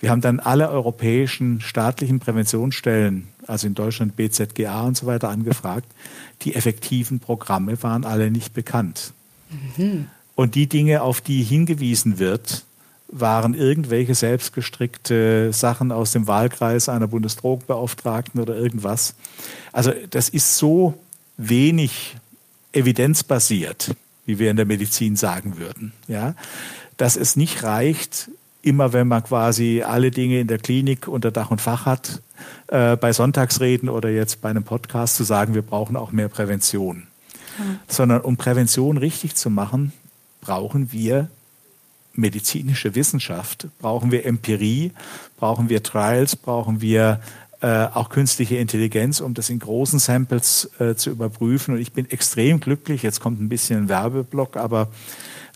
[0.00, 5.86] Wir haben dann alle europäischen staatlichen Präventionsstellen, also in Deutschland BZGA und so weiter, angefragt.
[6.42, 9.12] Die effektiven Programme waren alle nicht bekannt.
[9.76, 10.08] Mhm.
[10.34, 12.64] Und die Dinge, auf die hingewiesen wird,
[13.08, 19.14] waren irgendwelche selbstgestrickte Sachen aus dem Wahlkreis einer Bundesdrogenbeauftragten oder irgendwas.
[19.70, 20.94] Also das ist so
[21.36, 22.16] wenig
[22.72, 26.34] evidenzbasiert, wie wir in der Medizin sagen würden, ja,
[26.96, 28.30] dass es nicht reicht,
[28.62, 32.22] immer wenn man quasi alle Dinge in der Klinik unter Dach und Fach hat,
[32.68, 37.06] äh, bei Sonntagsreden oder jetzt bei einem Podcast zu sagen, wir brauchen auch mehr Prävention.
[37.58, 37.64] Ja.
[37.88, 39.92] Sondern um Prävention richtig zu machen,
[40.40, 41.28] brauchen wir
[42.14, 44.92] medizinische Wissenschaft, brauchen wir Empirie,
[45.38, 47.20] brauchen wir Trials, brauchen wir
[47.62, 51.74] äh, auch künstliche Intelligenz, um das in großen Samples äh, zu überprüfen.
[51.74, 54.88] Und ich bin extrem glücklich, jetzt kommt ein bisschen ein Werbeblock, aber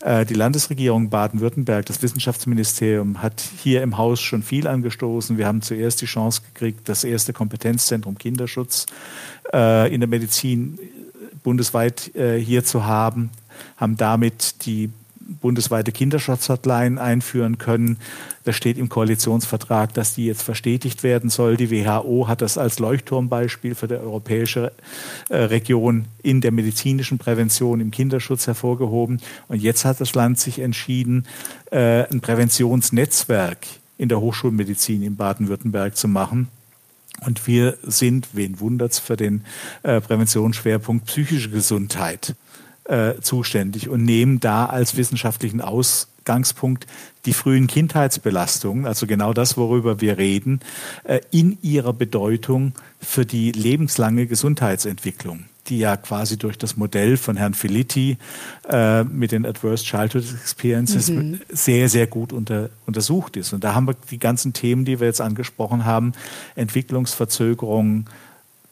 [0.01, 5.37] äh, die Landesregierung Baden-Württemberg, das Wissenschaftsministerium, hat hier im Haus schon viel angestoßen.
[5.37, 8.85] Wir haben zuerst die Chance gekriegt, das erste Kompetenzzentrum Kinderschutz
[9.53, 10.79] äh, in der Medizin
[11.43, 13.31] bundesweit äh, hier zu haben,
[13.75, 14.91] haben damit die
[15.27, 17.97] bundesweite Kinderschutzhotline einführen können.
[18.43, 21.57] Das steht im Koalitionsvertrag, dass die jetzt verstetigt werden soll.
[21.57, 24.71] Die WHO hat das als Leuchtturmbeispiel für die europäische
[25.29, 29.21] äh, Region in der medizinischen Prävention im Kinderschutz hervorgehoben.
[29.47, 31.27] Und jetzt hat das Land sich entschieden,
[31.71, 33.67] äh, ein Präventionsnetzwerk
[33.97, 36.47] in der Hochschulmedizin in Baden-Württemberg zu machen.
[37.25, 39.43] Und wir sind, wen wundert's, für den
[39.83, 42.35] äh, Präventionsschwerpunkt psychische Gesundheit
[42.87, 46.87] äh, zuständig und nehmen da als wissenschaftlichen Ausgangspunkt
[47.25, 50.61] die frühen Kindheitsbelastungen, also genau das, worüber wir reden,
[51.03, 57.35] äh, in ihrer Bedeutung für die lebenslange Gesundheitsentwicklung die ja quasi durch das Modell von
[57.35, 58.17] Herrn Felitti
[58.69, 61.41] äh, mit den Adverse Childhood Experiences mhm.
[61.49, 63.53] sehr, sehr gut unter, untersucht ist.
[63.53, 66.13] Und da haben wir die ganzen Themen, die wir jetzt angesprochen haben,
[66.55, 68.05] Entwicklungsverzögerungen,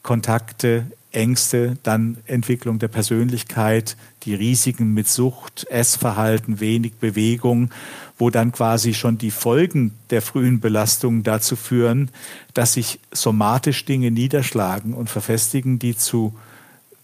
[0.02, 0.86] Kontakte,
[1.16, 7.70] Ängste, dann Entwicklung der Persönlichkeit, die Risiken mit Sucht, Essverhalten, wenig Bewegung,
[8.18, 12.10] wo dann quasi schon die Folgen der frühen Belastungen dazu führen,
[12.54, 16.34] dass sich somatisch Dinge niederschlagen und verfestigen, die zu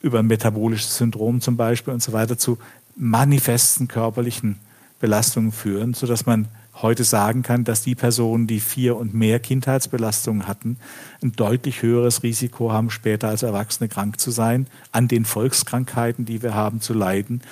[0.01, 2.59] über metabolisches Syndrom zum Beispiel und so weiter zu
[2.97, 4.59] manifesten körperlichen
[5.01, 10.49] Belastungen führen, sodass man heute sagen kann, dass die Personen, die vier und mehr Kindheitsbelastungen
[10.49, 10.79] hatten,
[11.23, 16.43] ein deutlich höheres Risiko haben, später als Erwachsene krank zu sein, an den Volkskrankheiten, die
[16.43, 17.43] wir haben, zu leiden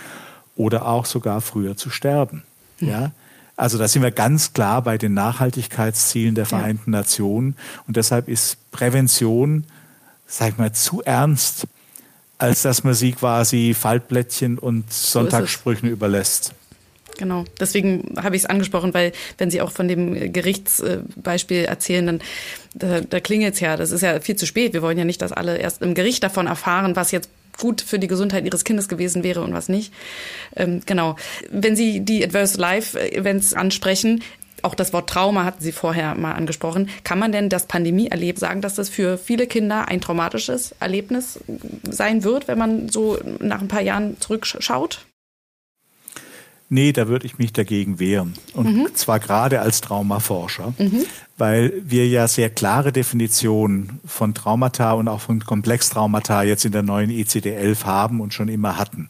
[0.56, 2.42] oder auch sogar früher zu sterben.
[2.78, 2.88] Hm.
[2.88, 3.10] Ja?
[3.56, 7.00] Also da sind wir ganz klar bei den Nachhaltigkeitszielen der Vereinten ja.
[7.00, 7.56] Nationen
[7.86, 9.64] und deshalb ist Prävention,
[10.26, 11.66] sag ich mal, zu ernst,
[12.38, 16.54] als dass man sie quasi Faltblättchen und Sonntagssprüchen überlässt.
[17.20, 22.20] Genau, deswegen habe ich es angesprochen, weil wenn Sie auch von dem Gerichtsbeispiel erzählen, dann
[22.72, 24.72] da, da klingelt es ja, das ist ja viel zu spät.
[24.72, 27.98] Wir wollen ja nicht, dass alle erst im Gericht davon erfahren, was jetzt gut für
[27.98, 29.92] die Gesundheit ihres Kindes gewesen wäre und was nicht.
[30.56, 31.16] Ähm, genau.
[31.50, 34.22] Wenn Sie die Adverse Life Events ansprechen,
[34.62, 36.88] auch das Wort Trauma hatten Sie vorher mal angesprochen.
[37.04, 41.38] Kann man denn das Pandemie-Erleben sagen, dass das für viele Kinder ein traumatisches Erlebnis
[41.82, 45.04] sein wird, wenn man so nach ein paar Jahren zurückschaut?
[46.72, 48.34] Nee, da würde ich mich dagegen wehren.
[48.54, 48.94] Und mhm.
[48.94, 51.04] zwar gerade als Traumaforscher, mhm.
[51.36, 56.82] weil wir ja sehr klare Definitionen von Traumata und auch von Komplextraumata jetzt in der
[56.82, 59.08] neuen ECD-11 haben und schon immer hatten.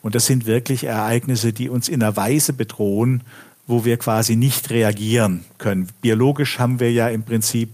[0.00, 3.22] Und das sind wirklich Ereignisse, die uns in einer Weise bedrohen,
[3.66, 5.88] wo wir quasi nicht reagieren können.
[6.00, 7.68] Biologisch haben wir ja im Prinzip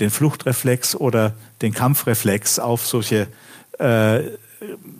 [0.00, 3.26] den Fluchtreflex oder den Kampfreflex auf solche
[3.78, 4.20] äh,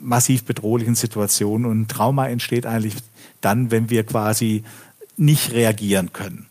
[0.01, 1.67] massiv bedrohlichen Situationen.
[1.67, 2.95] Und Trauma entsteht eigentlich
[3.43, 4.65] dann, wenn wir quasi
[5.17, 6.47] nicht reagieren können.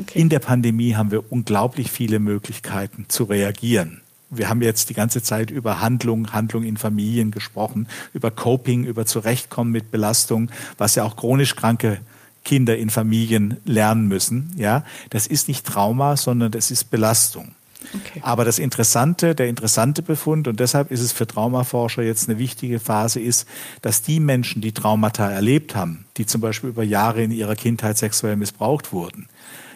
[0.00, 0.18] Okay.
[0.18, 4.00] In der Pandemie haben wir unglaublich viele Möglichkeiten zu reagieren.
[4.28, 9.06] Wir haben jetzt die ganze Zeit über Handlung, Handlung in Familien gesprochen, über Coping, über
[9.06, 12.00] Zurechtkommen mit Belastung, was ja auch chronisch kranke
[12.44, 14.52] Kinder in Familien lernen müssen.
[14.56, 17.55] Ja, das ist nicht Trauma, sondern das ist Belastung.
[17.94, 18.20] Okay.
[18.22, 22.80] Aber das Interessante, der interessante Befund, und deshalb ist es für Traumaforscher jetzt eine wichtige
[22.80, 23.46] Phase, ist,
[23.82, 27.98] dass die Menschen, die Traumata erlebt haben, die zum Beispiel über Jahre in ihrer Kindheit
[27.98, 29.28] sexuell missbraucht wurden,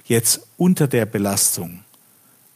[0.05, 1.81] jetzt unter der Belastung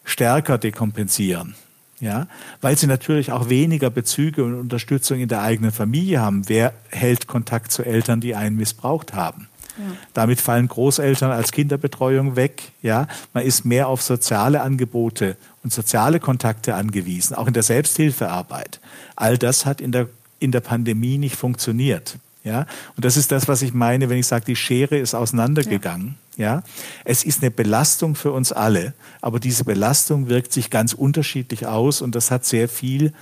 [0.05, 1.55] stärker dekompensieren.
[2.01, 2.27] Ja,
[2.61, 6.49] weil sie natürlich auch weniger Bezüge und Unterstützung in der eigenen Familie haben.
[6.49, 9.49] Wer hält Kontakt zu Eltern, die einen missbraucht haben?
[10.13, 12.73] Damit fallen Großeltern als Kinderbetreuung weg.
[12.83, 18.81] Ja, man ist mehr auf soziale Angebote und soziale Kontakte angewiesen, auch in der Selbsthilfearbeit.
[19.17, 20.09] All das hat in der,
[20.39, 22.19] in der Pandemie nicht funktioniert.
[22.45, 26.17] Ja, und das ist das, was ich meine, wenn ich sage, die Schere ist auseinandergegangen.
[26.37, 26.57] Ja.
[26.57, 26.63] ja,
[27.05, 32.03] es ist eine Belastung für uns alle, aber diese Belastung wirkt sich ganz unterschiedlich aus
[32.03, 33.15] und das hat sehr viel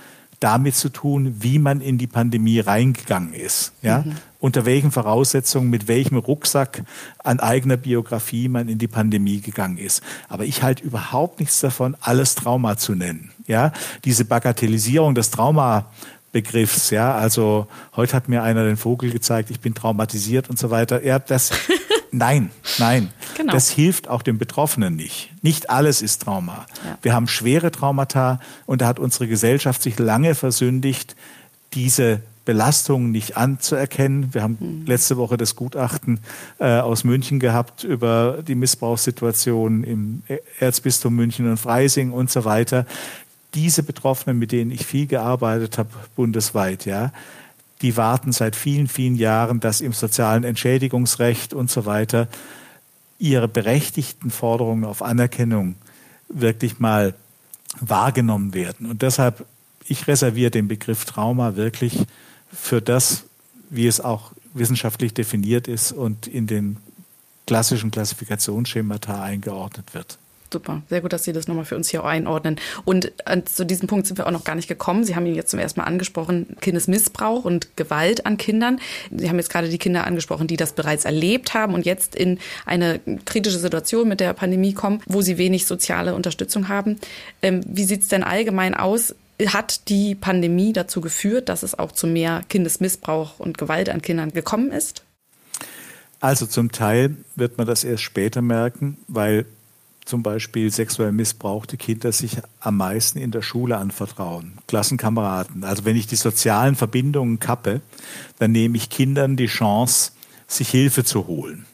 [0.43, 3.71] damit zu tun, wie man in die Pandemie reingegangen ist.
[3.81, 3.99] Ja?
[3.99, 4.15] Mhm.
[4.39, 6.83] Unter welchen Voraussetzungen, mit welchem Rucksack
[7.19, 10.01] an eigener Biografie man in die Pandemie gegangen ist.
[10.27, 13.31] Aber ich halte überhaupt nichts davon, alles Trauma zu nennen.
[13.47, 13.71] Ja?
[14.03, 15.85] Diese Bagatellisierung des Trauma
[16.33, 20.71] Begriffs, ja, also heute hat mir einer den Vogel gezeigt, ich bin traumatisiert und so
[20.71, 21.05] weiter.
[21.05, 21.51] Ja, das
[22.13, 23.09] Nein, nein.
[23.35, 23.51] Genau.
[23.51, 25.31] Das hilft auch dem Betroffenen nicht.
[25.41, 26.67] Nicht alles ist Trauma.
[26.85, 26.97] Ja.
[27.01, 31.15] Wir haben schwere Traumata und da hat unsere Gesellschaft sich lange versündigt,
[31.73, 34.31] diese Belastungen nicht anzuerkennen.
[34.33, 34.85] Wir haben mhm.
[34.85, 36.19] letzte Woche das Gutachten
[36.59, 40.21] äh, aus München gehabt über die Missbrauchssituation im
[40.59, 42.85] Erzbistum München und Freising und so weiter.
[43.55, 47.11] Diese Betroffenen, mit denen ich viel gearbeitet habe, bundesweit, ja,
[47.83, 52.27] die warten seit vielen, vielen Jahren, dass im sozialen Entschädigungsrecht und so weiter
[53.19, 55.75] ihre berechtigten Forderungen auf Anerkennung
[56.29, 57.13] wirklich mal
[57.79, 58.89] wahrgenommen werden.
[58.89, 59.45] Und deshalb,
[59.85, 61.99] ich reserviere den Begriff Trauma wirklich
[62.51, 63.25] für das,
[63.69, 66.77] wie es auch wissenschaftlich definiert ist und in den
[67.45, 70.17] klassischen Klassifikationsschemata eingeordnet wird.
[70.53, 72.57] Super, sehr gut, dass Sie das nochmal für uns hier einordnen.
[72.85, 75.03] Und äh, zu diesem Punkt sind wir auch noch gar nicht gekommen.
[75.03, 78.79] Sie haben ihn jetzt zum ersten Mal angesprochen, Kindesmissbrauch und Gewalt an Kindern.
[79.09, 82.37] Sie haben jetzt gerade die Kinder angesprochen, die das bereits erlebt haben und jetzt in
[82.67, 86.99] eine kritische Situation mit der Pandemie kommen, wo sie wenig soziale Unterstützung haben.
[87.41, 89.15] Ähm, wie sieht es denn allgemein aus?
[89.47, 94.33] Hat die Pandemie dazu geführt, dass es auch zu mehr Kindesmissbrauch und Gewalt an Kindern
[94.33, 95.01] gekommen ist?
[96.19, 99.47] Also zum Teil wird man das erst später merken, weil
[100.05, 105.63] zum Beispiel sexuell missbrauchte Kinder sich am meisten in der Schule anvertrauen, Klassenkameraden.
[105.63, 107.81] Also wenn ich die sozialen Verbindungen kappe,
[108.39, 110.11] dann nehme ich Kindern die Chance,
[110.47, 111.65] sich Hilfe zu holen.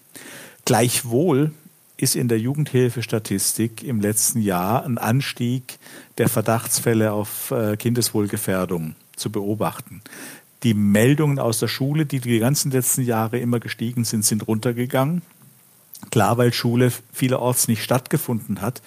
[0.65, 1.51] Gleichwohl
[1.97, 5.80] ist in der Jugendhilfestatistik im letzten Jahr ein Anstieg
[6.17, 10.01] der Verdachtsfälle auf äh, Kindeswohlgefährdung zu beobachten.
[10.63, 15.21] Die Meldungen aus der Schule, die die ganzen letzten Jahre immer gestiegen sind, sind runtergegangen.
[16.11, 18.81] Klar, weil Schule vielerorts nicht stattgefunden hat.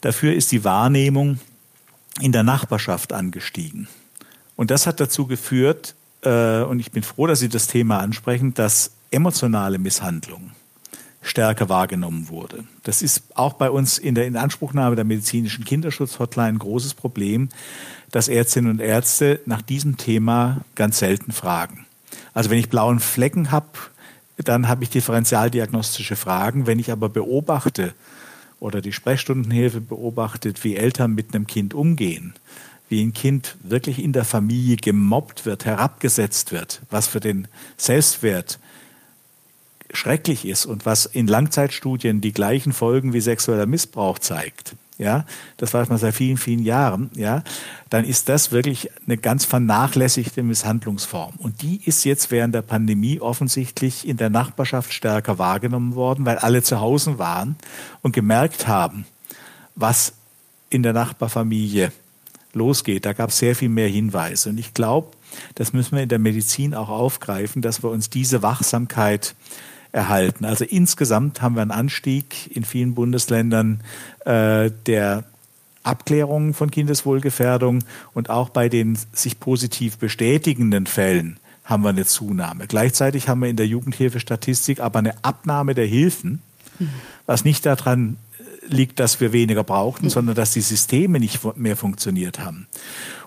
[0.00, 1.38] Dafür ist die Wahrnehmung
[2.20, 3.88] in der Nachbarschaft angestiegen.
[4.56, 8.54] Und das hat dazu geführt, äh, und ich bin froh, dass Sie das Thema ansprechen,
[8.54, 10.52] dass emotionale Misshandlung
[11.22, 12.64] stärker wahrgenommen wurde.
[12.82, 17.48] Das ist auch bei uns in der Inanspruchnahme der medizinischen Kinderschutzhotline ein großes Problem,
[18.10, 21.86] dass Ärztinnen und Ärzte nach diesem Thema ganz selten fragen.
[22.34, 23.68] Also wenn ich blauen Flecken habe,
[24.36, 26.66] dann habe ich differentialdiagnostische Fragen.
[26.66, 27.94] Wenn ich aber beobachte
[28.60, 32.34] oder die Sprechstundenhilfe beobachtet, wie Eltern mit einem Kind umgehen,
[32.88, 38.58] wie ein Kind wirklich in der Familie gemobbt wird, herabgesetzt wird, was für den Selbstwert
[39.92, 45.24] schrecklich ist und was in Langzeitstudien die gleichen Folgen wie sexueller Missbrauch zeigt, ja,
[45.56, 47.42] das weiß man seit vielen, vielen Jahren, ja,
[47.90, 51.34] dann ist das wirklich eine ganz vernachlässigte Misshandlungsform.
[51.38, 56.38] Und die ist jetzt während der Pandemie offensichtlich in der Nachbarschaft stärker wahrgenommen worden, weil
[56.38, 57.56] alle zu Hause waren
[58.02, 59.04] und gemerkt haben,
[59.74, 60.14] was
[60.70, 61.92] in der Nachbarfamilie
[62.52, 63.04] losgeht.
[63.04, 64.50] Da gab es sehr viel mehr Hinweise.
[64.50, 65.08] Und ich glaube,
[65.56, 69.34] das müssen wir in der Medizin auch aufgreifen, dass wir uns diese Wachsamkeit
[69.94, 70.44] erhalten.
[70.44, 73.80] Also insgesamt haben wir einen Anstieg in vielen Bundesländern
[74.24, 75.24] äh, der
[75.84, 82.66] Abklärungen von Kindeswohlgefährdung und auch bei den sich positiv bestätigenden Fällen haben wir eine Zunahme.
[82.66, 86.42] Gleichzeitig haben wir in der Jugendhilfestatistik aber eine Abnahme der Hilfen,
[87.26, 88.16] was nicht daran
[88.66, 92.66] liegt, dass wir weniger brauchten, sondern dass die Systeme nicht mehr funktioniert haben.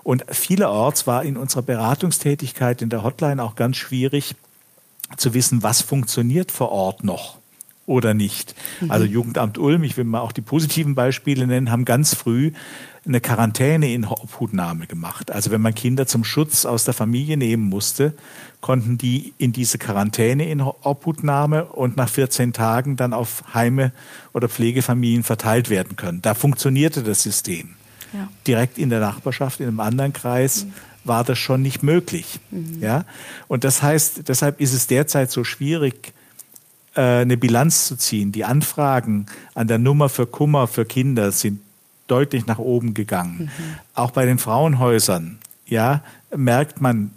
[0.02, 4.34] Und vielerorts war in unserer Beratungstätigkeit in der Hotline auch ganz schwierig,
[5.16, 7.38] zu wissen, was funktioniert vor Ort noch
[7.88, 8.54] oder nicht.
[8.80, 8.90] Mhm.
[8.90, 12.52] Also Jugendamt Ulm, ich will mal auch die positiven Beispiele nennen, haben ganz früh
[13.06, 15.32] eine Quarantäne in Obhutnahme gemacht.
[15.32, 18.12] Also wenn man Kinder zum Schutz aus der Familie nehmen musste,
[18.60, 23.92] konnten die in diese Quarantäne in Obhutnahme und nach 14 Tagen dann auf Heime
[24.34, 26.20] oder Pflegefamilien verteilt werden können.
[26.20, 27.70] Da funktionierte das System.
[28.12, 28.28] Ja.
[28.46, 30.72] Direkt in der Nachbarschaft, in einem anderen Kreis, mhm.
[31.08, 32.38] War das schon nicht möglich.
[32.50, 32.80] Mhm.
[32.80, 33.04] Ja?
[33.48, 36.12] Und das heißt, deshalb ist es derzeit so schwierig,
[36.94, 38.32] äh, eine Bilanz zu ziehen.
[38.32, 41.60] Die Anfragen an der Nummer für Kummer für Kinder sind
[42.06, 43.50] deutlich nach oben gegangen.
[43.56, 43.74] Mhm.
[43.94, 46.02] Auch bei den Frauenhäusern, ja,
[46.34, 47.12] merkt man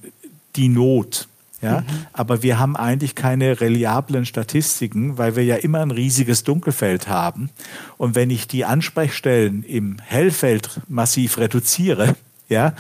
[0.55, 1.27] die Not.
[1.61, 1.85] Ja, mhm.
[2.11, 7.51] aber wir haben eigentlich keine reliablen Statistiken, weil wir ja immer ein riesiges Dunkelfeld haben.
[7.97, 12.15] Und wenn ich die Ansprechstellen im Hellfeld massiv reduziere,
[12.49, 12.73] ja,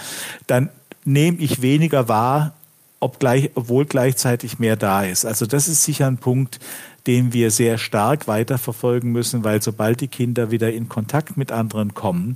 [0.47, 0.69] dann
[1.05, 2.53] nehme ich weniger wahr,
[2.99, 5.25] ob gleich, obwohl gleichzeitig mehr da ist.
[5.25, 6.59] Also das ist sicher ein Punkt,
[7.07, 11.95] den wir sehr stark weiterverfolgen müssen, weil sobald die Kinder wieder in Kontakt mit anderen
[11.95, 12.35] kommen,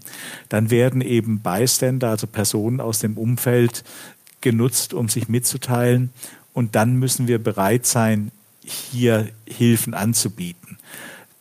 [0.50, 3.84] dann werden eben Bystander, also Personen aus dem Umfeld,
[4.42, 6.12] genutzt, um sich mitzuteilen.
[6.54, 8.32] Und dann müssen wir bereit sein,
[8.64, 10.78] hier Hilfen anzubieten.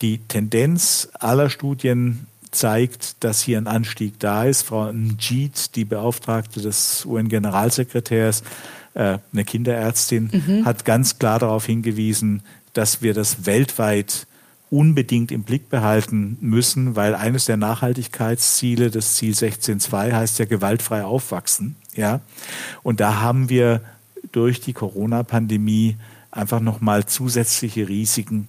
[0.02, 4.62] Die Tendenz aller Studien zeigt, dass hier ein Anstieg da ist.
[4.62, 8.42] Frau Njit, die Beauftragte des UN-Generalsekretärs,
[8.94, 10.64] äh, eine Kinderärztin, mhm.
[10.64, 12.42] hat ganz klar darauf hingewiesen,
[12.72, 14.26] dass wir das weltweit
[14.70, 21.04] unbedingt im Blick behalten müssen, weil eines der Nachhaltigkeitsziele, das Ziel 16.2, heißt ja gewaltfrei
[21.04, 21.76] aufwachsen.
[21.94, 22.20] Ja?
[22.82, 23.82] Und da haben wir
[24.32, 25.96] durch die Corona-Pandemie
[26.32, 28.48] einfach nochmal zusätzliche Risiken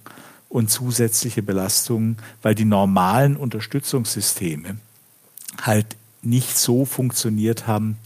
[0.56, 4.78] und zusätzliche Belastungen, weil die normalen Unterstützungssysteme
[5.60, 7.98] halt nicht so funktioniert haben,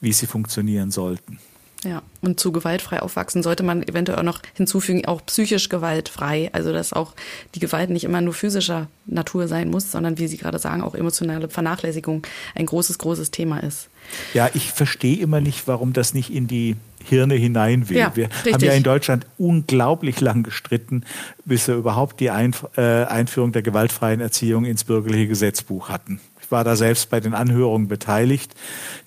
[0.00, 1.40] wie sie funktionieren sollten.
[1.84, 6.50] Ja, und zu gewaltfrei aufwachsen sollte man eventuell auch noch hinzufügen, auch psychisch gewaltfrei.
[6.52, 7.14] Also, dass auch
[7.54, 10.96] die Gewalt nicht immer nur physischer Natur sein muss, sondern wie Sie gerade sagen, auch
[10.96, 12.26] emotionale Vernachlässigung
[12.56, 13.88] ein großes, großes Thema ist.
[14.34, 16.74] Ja, ich verstehe immer nicht, warum das nicht in die
[17.04, 17.98] Hirne hinein will.
[17.98, 18.54] Ja, Wir richtig.
[18.54, 21.04] haben ja in Deutschland unglaublich lang gestritten,
[21.44, 26.20] bis wir überhaupt die Einf äh, Einführung der gewaltfreien Erziehung ins bürgerliche Gesetzbuch hatten.
[26.42, 28.54] Ich war da selbst bei den Anhörungen beteiligt.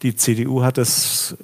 [0.03, 1.36] Die CDU hat das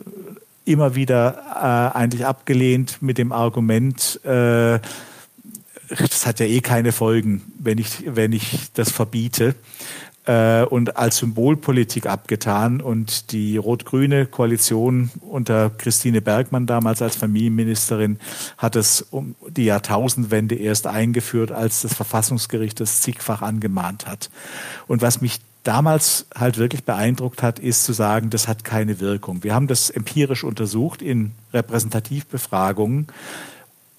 [0.68, 4.80] immer wieder äh, eigentlich abgelehnt mit dem Argument, äh,
[5.90, 9.56] das hat ja eh keine Folgen, wenn ich, wenn ich das verbiete.
[10.28, 12.82] Äh, und als Symbolpolitik abgetan.
[12.82, 18.20] Und die rot-grüne Koalition unter Christine Bergmann damals als Familienministerin
[18.58, 24.30] hat es um die Jahrtausendwende erst eingeführt, als das Verfassungsgericht das zigfach angemahnt hat.
[24.88, 29.44] Und was mich damals halt wirklich beeindruckt hat, ist zu sagen, das hat keine Wirkung.
[29.44, 33.08] Wir haben das empirisch untersucht in Repräsentativbefragungen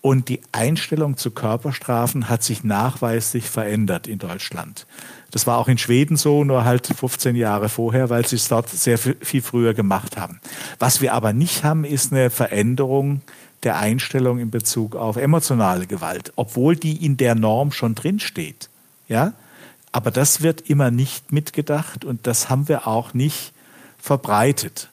[0.01, 4.87] und die Einstellung zu Körperstrafen hat sich nachweislich verändert in Deutschland.
[5.31, 8.71] Das war auch in Schweden so, nur halt 15 Jahre vorher, weil sie es dort
[8.71, 10.41] sehr viel früher gemacht haben.
[10.79, 13.21] Was wir aber nicht haben, ist eine Veränderung
[13.64, 18.71] der Einstellung in Bezug auf emotionale Gewalt, obwohl die in der Norm schon drinsteht.
[19.09, 19.35] Ja?
[19.93, 23.53] Aber das wird immer nicht mitgedacht und das haben wir auch nicht
[23.99, 24.91] verbreitet.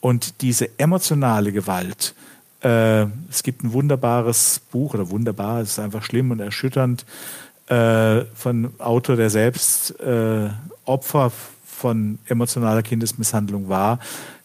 [0.00, 2.14] Und diese emotionale Gewalt,
[2.62, 7.04] äh, es gibt ein wunderbares Buch, oder wunderbar, es ist einfach schlimm und erschütternd,
[7.68, 10.48] äh, von Autor, der selbst äh,
[10.84, 11.32] Opfer
[11.64, 13.98] von emotionaler Kindesmisshandlung war.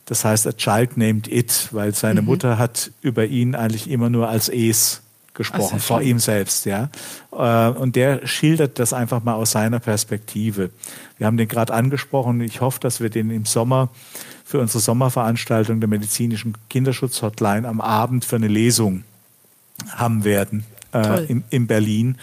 [0.05, 2.28] Das heißt, A Child Named It, weil seine mhm.
[2.28, 5.03] Mutter hat über ihn eigentlich immer nur als Es
[5.34, 6.89] gesprochen, vor ihm selbst, ja.
[7.31, 10.69] Äh, und der schildert das einfach mal aus seiner Perspektive.
[11.17, 12.41] Wir haben den gerade angesprochen.
[12.41, 13.89] Ich hoffe, dass wir den im Sommer
[14.45, 19.03] für unsere Sommerveranstaltung der medizinischen Kinderschutzhotline am Abend für eine Lesung
[19.95, 20.65] haben werden.
[20.93, 22.17] Äh, in, in Berlin,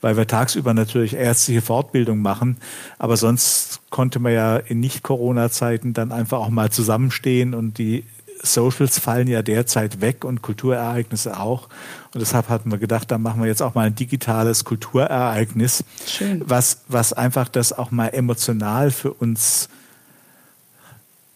[0.00, 2.56] weil wir tagsüber natürlich ärztliche Fortbildung machen.
[2.98, 8.02] Aber sonst konnte man ja in Nicht-Corona-Zeiten dann einfach auch mal zusammenstehen und die
[8.42, 11.68] Socials fallen ja derzeit weg und Kulturereignisse auch.
[12.14, 16.42] Und deshalb hatten wir gedacht, da machen wir jetzt auch mal ein digitales Kulturereignis, Schön.
[16.46, 19.68] Was, was einfach das auch mal emotional für uns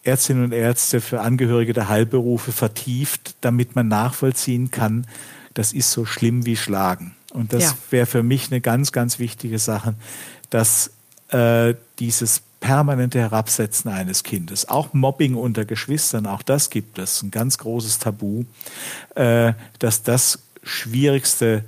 [0.03, 5.07] Ärztinnen und Ärzte, für Angehörige der Heilberufe vertieft, damit man nachvollziehen kann,
[5.55, 7.15] das ist so schlimm wie Schlagen.
[7.33, 7.77] Und das ja.
[7.91, 9.95] wäre für mich eine ganz, ganz wichtige Sache,
[10.49, 10.93] dass
[11.29, 17.31] äh, dieses permanente Herabsetzen eines Kindes, auch Mobbing unter Geschwistern, auch das gibt es, ein
[17.31, 18.45] ganz großes Tabu,
[19.15, 21.65] äh, dass das schwierigste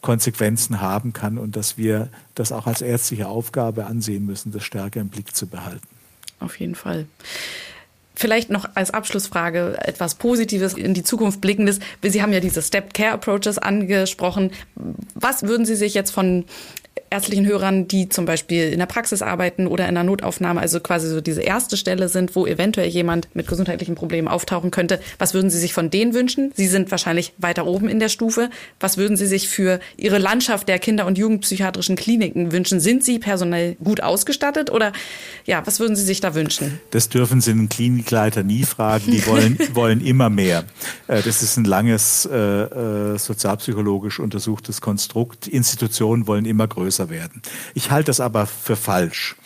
[0.00, 5.00] Konsequenzen haben kann und dass wir das auch als ärztliche Aufgabe ansehen müssen, das stärker
[5.00, 5.86] im Blick zu behalten.
[6.40, 7.06] Auf jeden Fall.
[8.14, 11.80] Vielleicht noch als Abschlussfrage etwas Positives in die Zukunft blickendes.
[12.02, 14.52] Sie haben ja diese Step Care Approaches angesprochen.
[15.14, 16.44] Was würden Sie sich jetzt von
[17.14, 21.08] ärztlichen Hörern, die zum Beispiel in der Praxis arbeiten oder in der Notaufnahme, also quasi
[21.08, 25.00] so diese erste Stelle sind, wo eventuell jemand mit gesundheitlichen Problemen auftauchen könnte.
[25.18, 26.52] Was würden Sie sich von denen wünschen?
[26.56, 28.50] Sie sind wahrscheinlich weiter oben in der Stufe.
[28.80, 32.80] Was würden Sie sich für Ihre Landschaft der Kinder- und Jugendpsychiatrischen Kliniken wünschen?
[32.80, 34.92] Sind Sie personell gut ausgestattet oder
[35.44, 36.80] ja, was würden Sie sich da wünschen?
[36.90, 39.12] Das dürfen Sie einen Klinikleiter nie fragen.
[39.12, 40.64] Die wollen, wollen immer mehr.
[41.06, 45.46] Äh, das ist ein langes äh, äh, sozialpsychologisch untersuchtes Konstrukt.
[45.46, 47.40] Institutionen wollen immer größer größer werden.
[47.72, 49.36] Ich halte das aber für falsch.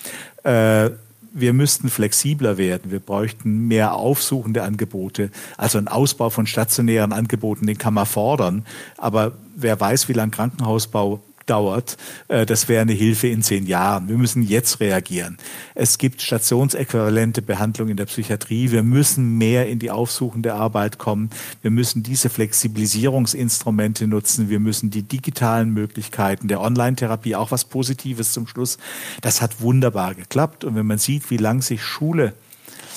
[0.43, 0.91] Äh,
[1.33, 2.91] wir müssten flexibler werden.
[2.91, 5.31] Wir bräuchten mehr aufsuchende Angebote.
[5.57, 8.65] Also ein Ausbau von stationären Angeboten, den kann man fordern.
[8.97, 11.97] Aber wer weiß, wie lang Krankenhausbau dauert,
[12.29, 14.09] äh, das wäre eine Hilfe in zehn Jahren.
[14.09, 15.39] Wir müssen jetzt reagieren.
[15.75, 18.71] Es gibt stationsäquivalente Behandlung in der Psychiatrie.
[18.71, 21.31] Wir müssen mehr in die aufsuchende Arbeit kommen.
[21.63, 24.49] Wir müssen diese Flexibilisierungsinstrumente nutzen.
[24.49, 28.79] Wir müssen die digitalen Möglichkeiten der Online-Therapie, auch was Positives zum Schluss.
[29.21, 30.65] Das hat wunderbar geklappt.
[30.65, 32.35] Und wenn man sieht, wie lang sich Schule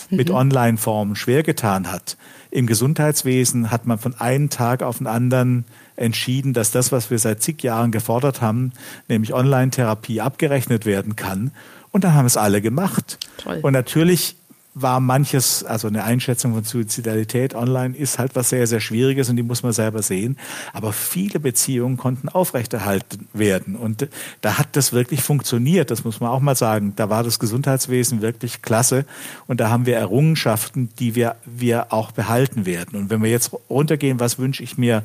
[0.09, 0.35] mit mhm.
[0.35, 2.17] Online-Formen schwer getan hat,
[2.51, 5.63] im Gesundheitswesen hat man von einem Tag auf den anderen
[6.01, 8.73] entschieden, dass das, was wir seit zig Jahren gefordert haben,
[9.07, 11.51] nämlich Online-Therapie abgerechnet werden kann.
[11.91, 13.17] Und dann haben es alle gemacht.
[13.37, 13.59] Toll.
[13.61, 14.37] Und natürlich
[14.73, 19.35] war manches, also eine Einschätzung von Suizidalität online ist halt was sehr, sehr Schwieriges und
[19.35, 20.37] die muss man selber sehen.
[20.71, 24.07] Aber viele Beziehungen konnten aufrechterhalten werden und
[24.39, 25.91] da hat das wirklich funktioniert.
[25.91, 26.93] Das muss man auch mal sagen.
[26.95, 29.05] Da war das Gesundheitswesen wirklich klasse
[29.47, 32.97] und da haben wir Errungenschaften, die wir, wir auch behalten werden.
[32.97, 35.03] Und wenn wir jetzt runtergehen, was wünsche ich mir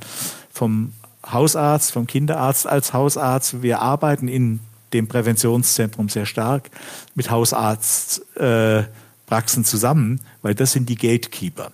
[0.52, 0.92] vom
[1.28, 3.62] Hausarzt, vom Kinderarzt als Hausarzt?
[3.62, 4.60] Wir arbeiten in
[4.92, 6.70] dem Präventionszentrum sehr stark
[7.16, 8.22] mit Hausarzt.
[8.36, 8.84] Äh,
[9.26, 11.72] Praxen zusammen, weil das sind die Gatekeeper.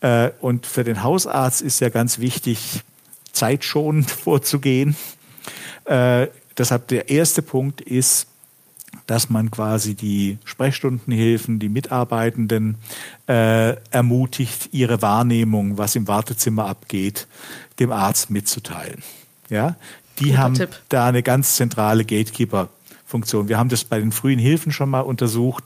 [0.00, 2.82] Äh, und für den Hausarzt ist ja ganz wichtig,
[3.32, 4.96] zeitschonend vorzugehen.
[5.84, 8.26] Äh, deshalb der erste Punkt ist,
[9.06, 12.76] dass man quasi die Sprechstundenhilfen, die Mitarbeitenden
[13.28, 17.26] äh, ermutigt, ihre Wahrnehmung, was im Wartezimmer abgeht,
[17.78, 19.02] dem Arzt mitzuteilen.
[19.48, 19.76] Ja,
[20.18, 20.80] die Guter haben Tipp.
[20.88, 22.68] da eine ganz zentrale Gatekeeper
[23.10, 23.48] Funktion.
[23.48, 25.64] Wir haben das bei den frühen Hilfen schon mal untersucht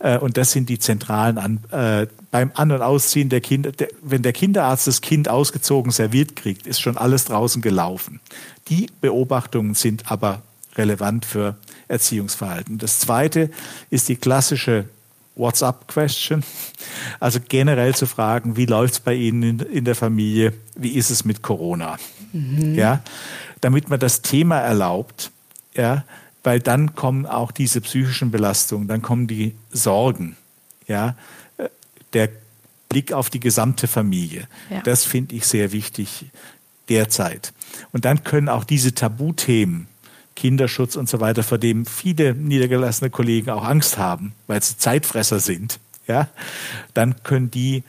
[0.00, 3.70] äh, und das sind die zentralen an, äh, beim An- und Ausziehen der Kinder.
[3.70, 8.20] Der, wenn der Kinderarzt das Kind ausgezogen serviert kriegt, ist schon alles draußen gelaufen.
[8.68, 10.42] Die Beobachtungen sind aber
[10.74, 11.56] relevant für
[11.88, 12.78] Erziehungsverhalten.
[12.78, 13.50] Das zweite
[13.90, 14.86] ist die klassische
[15.36, 16.42] What's-up-Question.
[17.20, 20.54] Also generell zu fragen, wie läuft es bei Ihnen in, in, der Familie?
[20.74, 21.98] Wie ist es mit Corona?
[22.32, 22.74] Mhm.
[22.74, 23.02] Ja,
[23.60, 25.30] damit man das Thema erlaubt,
[25.74, 26.04] ja,
[26.46, 30.36] weil dann kommen auch diese psychischen Belastungen, dann kommen die Sorgen,
[30.86, 31.16] ja,
[32.12, 32.28] der
[32.88, 34.46] Blick auf die gesamte Familie.
[34.70, 34.80] Ja.
[34.82, 36.26] Das finde ich sehr wichtig
[36.88, 37.52] derzeit.
[37.90, 39.88] Und dann können auch diese Tabuthemen,
[40.36, 45.40] Kinderschutz und so weiter, vor dem viele niedergelassene Kollegen auch Angst haben, weil sie Zeitfresser
[45.40, 46.28] sind, ja,
[46.94, 47.82] dann können die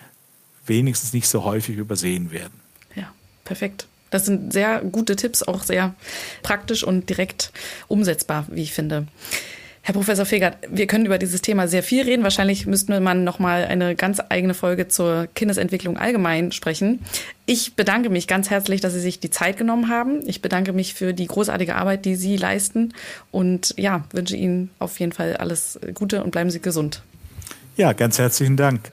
[0.65, 2.59] wenigstens nicht so häufig übersehen werden.
[2.95, 3.85] Ja, perfekt.
[4.09, 5.93] Das sind sehr gute Tipps, auch sehr
[6.43, 7.51] praktisch und direkt
[7.87, 9.07] umsetzbar, wie ich finde.
[9.87, 12.21] Herr Professor Fegert, wir können über dieses Thema sehr viel reden.
[12.21, 17.05] Wahrscheinlich müsste man noch mal eine ganz eigene Folge zur Kindesentwicklung allgemein sprechen.
[17.45, 20.27] Ich bedanke mich ganz herzlich, dass Sie sich die Zeit genommen haben.
[20.27, 22.93] Ich bedanke mich für die großartige Arbeit, die Sie leisten
[23.31, 27.01] und ja, wünsche Ihnen auf jeden Fall alles Gute und bleiben Sie gesund.
[27.77, 28.91] Ja, ganz herzlichen Dank.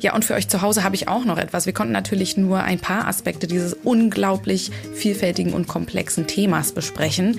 [0.00, 1.66] Ja, und für euch zu Hause habe ich auch noch etwas.
[1.66, 7.38] Wir konnten natürlich nur ein paar Aspekte dieses unglaublich vielfältigen und komplexen Themas besprechen.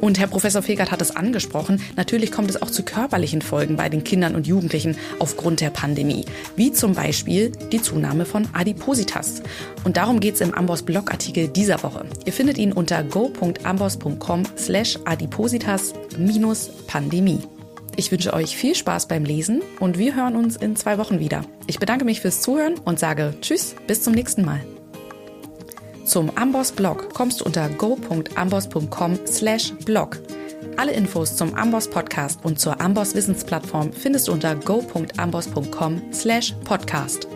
[0.00, 1.80] Und Herr Professor Fegert hat es angesprochen.
[1.96, 6.26] Natürlich kommt es auch zu körperlichen Folgen bei den Kindern und Jugendlichen aufgrund der Pandemie.
[6.56, 9.42] Wie zum Beispiel die Zunahme von Adipositas.
[9.84, 12.04] Und darum geht es im Amboss Blogartikel dieser Woche.
[12.24, 17.53] Ihr findet ihn unter go.amboss.com slash adipositas-pandemie.
[17.96, 21.42] Ich wünsche euch viel Spaß beim Lesen und wir hören uns in zwei Wochen wieder.
[21.66, 24.60] Ich bedanke mich fürs Zuhören und sage Tschüss, bis zum nächsten Mal.
[26.04, 30.20] Zum Amboss Blog kommst du unter go.amboss.com slash blog.
[30.76, 37.28] Alle Infos zum Amboss Podcast und zur Amboss Wissensplattform findest du unter go.amboss.com slash podcast.